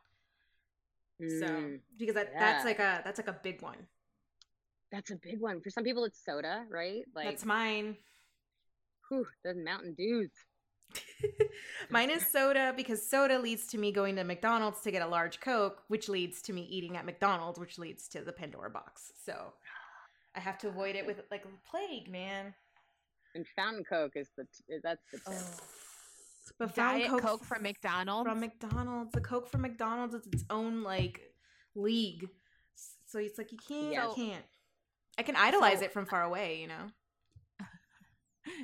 [1.20, 3.76] So Mm, because that that's like a that's like a big one.
[4.92, 6.04] that's a big one for some people.
[6.04, 7.02] It's soda, right?
[7.14, 7.96] Like that's mine.
[9.08, 10.30] whew, the Mountain Dews.
[11.90, 15.38] Mine is soda because soda leads to me going to McDonald's to get a large
[15.40, 19.12] Coke, which leads to me eating at McDonald's, which leads to the Pandora box.
[19.26, 19.52] So
[20.34, 22.54] I have to avoid it with like a plague, man.
[23.34, 25.42] And Fountain Coke is the t- that's the tip.
[26.58, 28.28] But Diet Coke, from McDonald's.
[28.28, 31.20] from McDonald's, the Coke from McDonald's is its own like
[31.74, 32.28] league.
[33.06, 34.08] So it's like you can't, Yeah.
[34.08, 34.44] you can't.
[35.18, 36.90] I can idolize So- it from far away, you know.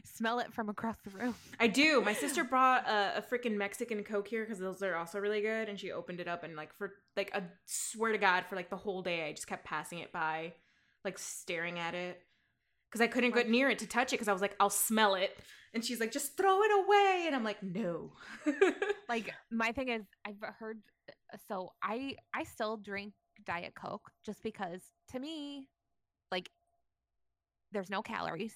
[0.05, 1.35] Smell it from across the room.
[1.61, 2.01] I do.
[2.01, 5.69] My sister brought a, a freaking Mexican Coke here because those are also really good,
[5.69, 8.71] and she opened it up and like for like I swear to God for like
[8.71, 10.55] the whole day I just kept passing it by,
[11.05, 12.21] like staring at it
[12.95, 15.17] because I couldn't get near it to touch it because I was like I'll smell
[15.17, 15.37] it,
[15.75, 18.13] and she's like just throw it away, and I'm like no.
[19.09, 20.79] like my thing is i've heard
[21.49, 23.13] so i i still drink
[23.45, 24.81] diet coke just because
[25.11, 25.69] to me
[26.31, 26.49] like
[27.73, 28.55] there's no calories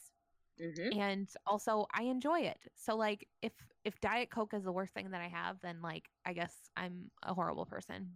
[0.61, 0.97] Mhm.
[0.99, 3.53] and also i enjoy it so like if
[3.85, 7.11] if diet coke is the worst thing that i have then like i guess i'm
[7.23, 8.13] a horrible person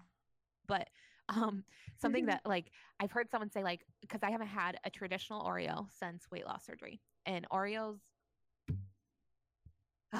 [0.66, 0.88] but
[1.28, 1.64] um
[2.00, 2.70] something that like
[3.00, 6.66] i've heard someone say like because i haven't had a traditional oreo since weight loss
[6.66, 7.98] surgery and oreos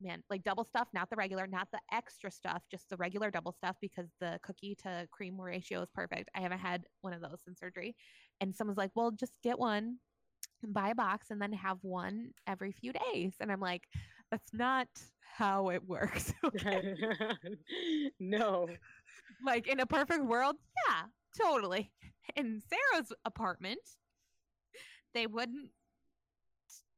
[0.00, 3.52] man like double stuff not the regular not the extra stuff just the regular double
[3.52, 6.28] stuff because the cookie to cream ratio is perfect.
[6.34, 7.94] I haven't had one of those since surgery
[8.40, 9.98] and someone's like well just get one
[10.62, 13.84] and buy a box and then have one every few days and i'm like
[14.30, 14.88] that's not
[15.36, 16.94] how it works okay?
[18.20, 18.68] no.
[19.44, 20.56] like in a perfect world
[20.88, 21.02] yeah
[21.40, 21.92] totally
[22.36, 23.80] in sarah's apartment
[25.12, 25.70] they wouldn't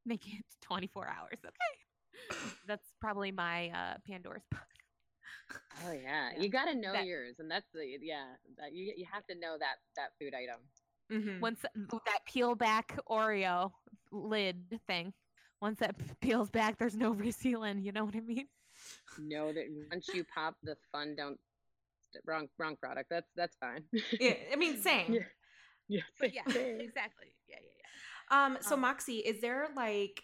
[0.04, 4.64] make it 24 hours okay that's probably my uh pandora's box
[5.84, 6.30] Oh yeah.
[6.34, 6.40] Yeah.
[6.42, 8.24] You got to know That- yours, and that's the yeah.
[8.58, 10.60] That you you have to know that that food item.
[11.12, 11.40] Mhm.
[11.40, 13.70] once that peel back oreo
[14.10, 15.12] lid thing
[15.61, 18.46] once that peels back there's no resealing you know what i mean
[19.18, 21.38] No, that once you pop the fun don't
[22.11, 23.09] st- wrong wrong product.
[23.09, 23.84] That's that's fine.
[24.20, 25.14] Yeah, I mean same.
[25.14, 25.20] Yeah.
[25.88, 26.00] yeah.
[26.20, 26.80] but yeah same.
[26.80, 30.22] exactly yeah yeah yeah Um, so Um, Moxie, is there like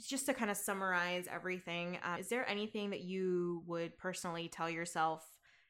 [0.00, 4.70] just to kind of summarize everything, uh, is there anything that you would personally tell
[4.70, 5.24] yourself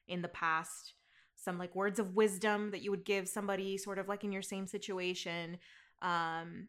[0.07, 0.93] in the past
[1.35, 4.41] some like words of wisdom that you would give somebody sort of like in your
[4.41, 5.57] same situation
[6.01, 6.67] um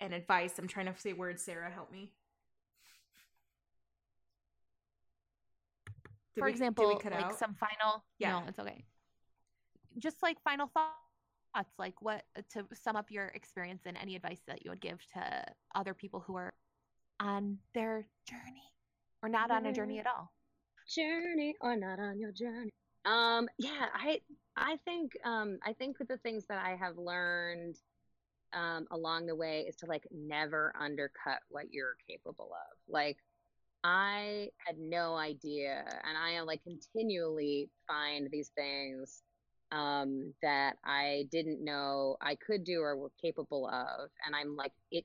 [0.00, 2.10] and advice i'm trying to say words sarah help me
[6.34, 7.38] Did For we- example, like out?
[7.38, 8.04] some final.
[8.20, 8.38] Yeah.
[8.38, 8.84] No, it's okay.
[9.98, 12.22] Just like final thoughts, like what
[12.52, 15.44] to sum up your experience and any advice that you would give to
[15.74, 16.52] other people who are
[17.18, 18.70] on their journey
[19.22, 20.30] or not on a journey at all.
[20.94, 22.70] journey or not on your journey
[23.04, 24.20] um yeah i
[24.56, 27.74] i think um i think that the things that i have learned
[28.52, 32.78] um along the way is to like never undercut what you're capable of.
[32.92, 33.18] Like
[33.84, 39.22] i had no idea and i like continually find these things
[39.70, 44.72] um that i didn't know i could do or were capable of and i'm like
[44.90, 45.04] it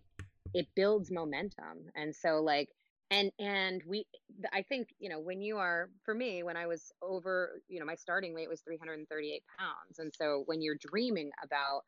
[0.54, 1.90] it builds momentum.
[1.96, 2.70] And so like
[3.12, 4.06] and and we
[4.54, 7.86] i think you know when you are for me when i was over you know
[7.86, 11.84] my starting weight was 338 pounds and so when you're dreaming about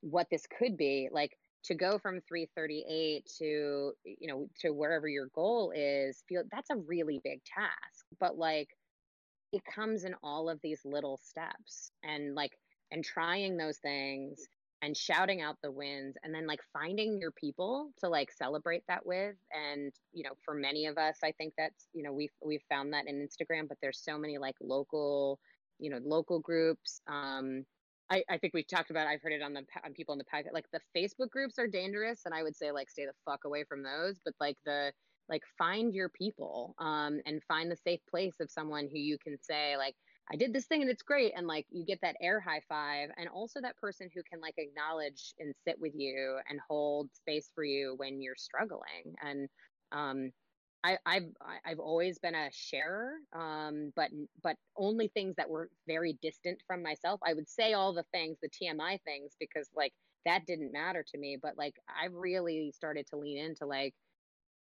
[0.00, 5.28] what this could be like to go from 338 to you know to wherever your
[5.34, 8.04] goal is feel that's a really big task.
[8.20, 8.68] But like
[9.52, 12.52] it comes in all of these little steps and like
[12.92, 14.46] and trying those things
[14.82, 19.04] and shouting out the wins and then like finding your people to like celebrate that
[19.04, 19.34] with.
[19.50, 22.92] And you know for many of us i think that's you know we've we've found
[22.92, 25.38] that in instagram but there's so many like local
[25.78, 27.64] you know local groups um
[28.10, 30.24] I, I think we've talked about i've heard it on the on people in the
[30.24, 33.44] packet like the facebook groups are dangerous and i would say like stay the fuck
[33.44, 34.92] away from those but like the
[35.28, 39.36] like find your people um and find the safe place of someone who you can
[39.40, 39.94] say like
[40.32, 41.32] I did this thing and it's great.
[41.36, 44.54] And like you get that air high five and also that person who can like
[44.58, 49.14] acknowledge and sit with you and hold space for you when you're struggling.
[49.22, 49.48] And
[49.92, 50.32] um
[50.86, 54.10] I, I've I- I've always been a sharer, um, but
[54.42, 57.20] but only things that were very distant from myself.
[57.24, 59.94] I would say all the things, the TMI things, because like
[60.26, 61.38] that didn't matter to me.
[61.42, 63.94] But like I've really started to lean into like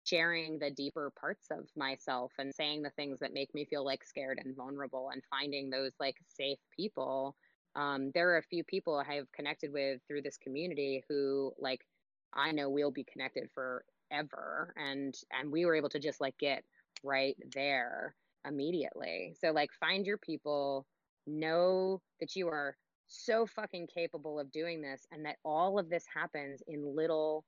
[0.05, 4.03] sharing the deeper parts of myself and saying the things that make me feel like
[4.03, 7.36] scared and vulnerable and finding those like safe people
[7.76, 11.82] um, there are a few people i have connected with through this community who like
[12.34, 13.49] i know we'll be connected
[14.16, 16.63] forever and and we were able to just like get
[17.03, 18.16] right there
[18.47, 19.36] immediately.
[19.41, 20.86] So like find your people
[21.28, 22.76] know that you are
[23.07, 27.43] so fucking capable of doing this and that all of this happens in little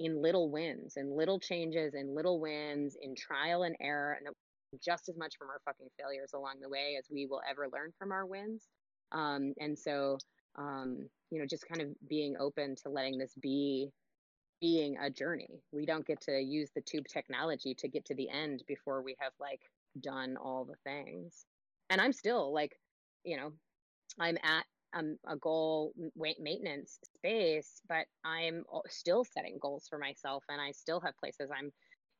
[0.00, 4.34] in little wins and little changes and little wins in trial and error and
[4.82, 7.92] just as much from our fucking failures along the way as we will ever learn
[7.98, 8.68] from our wins.
[9.12, 10.16] Um, and so
[10.56, 13.90] um, you know just kind of being open to letting this be
[14.62, 15.60] being a journey.
[15.72, 19.16] We don't get to use the tube technology to get to the end before we
[19.20, 19.60] have like
[20.00, 21.44] done all the things.
[21.90, 22.78] And i'm still like
[23.24, 23.52] you know
[24.18, 25.92] i'm at um, a goal
[26.38, 31.70] maintenance space, but I'm still setting goals for myself, and I still have places I'm,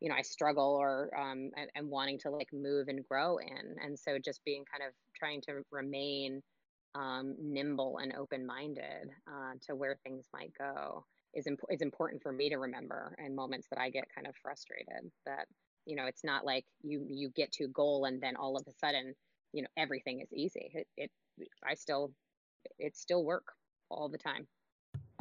[0.01, 3.77] you know, I struggle or um, and, and wanting to like move and grow in,
[3.83, 6.41] and so just being kind of trying to remain
[6.95, 12.23] um, nimble and open minded uh, to where things might go is imp- is important
[12.23, 15.47] for me to remember and moments that I get kind of frustrated that
[15.87, 18.67] you know it's not like you you get to a goal and then all of
[18.69, 19.15] a sudden
[19.53, 20.71] you know everything is easy.
[20.75, 21.11] It, it
[21.67, 22.13] I still
[22.79, 23.45] it's still work
[23.91, 24.47] all the time.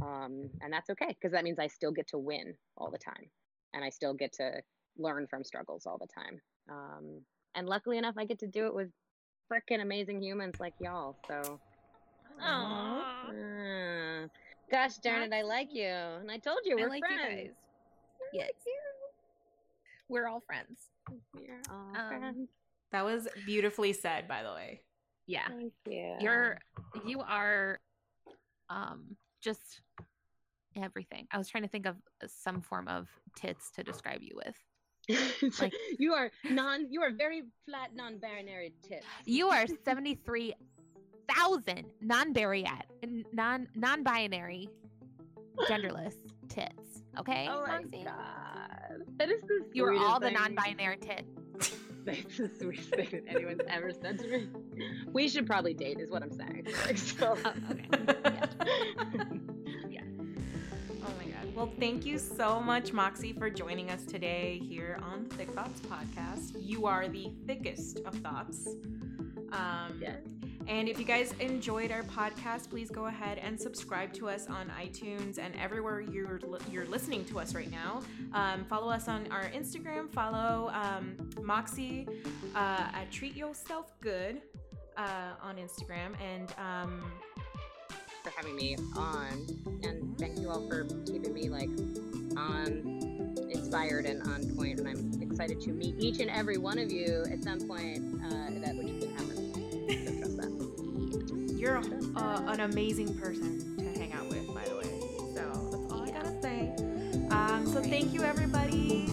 [0.02, 3.30] Um, and that's okay because that means i still get to win all the time
[3.74, 4.62] and i still get to
[4.98, 6.42] learn from struggles all the time.
[6.70, 7.22] Um,
[7.56, 8.90] and luckily enough i get to do it with
[9.52, 11.60] freaking amazing humans like y'all so.
[12.44, 14.28] Uh,
[14.72, 17.50] gosh darn it i like you and i told you we're like you friends guys.
[18.34, 18.52] Yes.
[20.08, 20.80] We're all friends.
[21.36, 22.50] We're all Um, friends.
[22.92, 24.82] That was beautifully said, by the way.
[25.28, 25.48] Yeah.
[25.48, 26.58] thank you You're
[27.06, 27.80] you are
[28.70, 29.82] um just
[30.76, 31.28] everything.
[31.32, 31.96] I was trying to think of
[32.28, 34.56] some form of tits to describe you with.
[35.10, 39.66] Like- like you are non you are very flat non-binary tits You are
[41.36, 42.86] 73,000 non-bariat
[43.34, 44.70] non non-binary
[45.68, 46.16] genderless
[46.50, 47.04] tits.
[47.20, 47.48] Okay?
[47.50, 48.04] Oh my Moxie?
[48.04, 49.04] god.
[49.18, 51.76] That is the You are all the non-binary tits.
[52.06, 54.48] That's the sweetest thing that anyone's ever said to me.
[55.14, 56.68] We should probably date, is what I'm saying.
[56.96, 57.38] So.
[57.46, 57.88] Oh, okay.
[61.04, 61.56] Oh my god.
[61.56, 65.82] Well, thank you so much, Moxie, for joining us today here on the Thick Thoughts
[65.82, 66.52] podcast.
[66.60, 68.68] You are the thickest of thoughts.
[69.52, 70.16] Um, Yeah.
[70.68, 74.72] And if you guys enjoyed our podcast, please go ahead and subscribe to us on
[74.80, 76.40] iTunes and everywhere you're
[76.70, 78.02] you're listening to us right now.
[78.34, 80.10] Um, follow us on our Instagram.
[80.12, 82.08] Follow um, Moxie
[82.56, 84.42] uh, at Treat Yourself Good.
[84.98, 86.14] uh, on Instagram.
[86.22, 87.12] And um,
[88.24, 89.48] for having me on,
[89.84, 91.70] and thank you all for keeping me like
[92.38, 93.00] on
[93.50, 94.80] inspired and on point.
[94.80, 98.66] And I'm excited to meet each and every one of you at some point uh,
[98.66, 100.38] that which can happen.
[101.62, 105.00] You're uh, an amazing person to hang out with, by the way.
[105.36, 106.74] So that's all I gotta say.
[107.30, 109.11] Um, so thank you, everybody.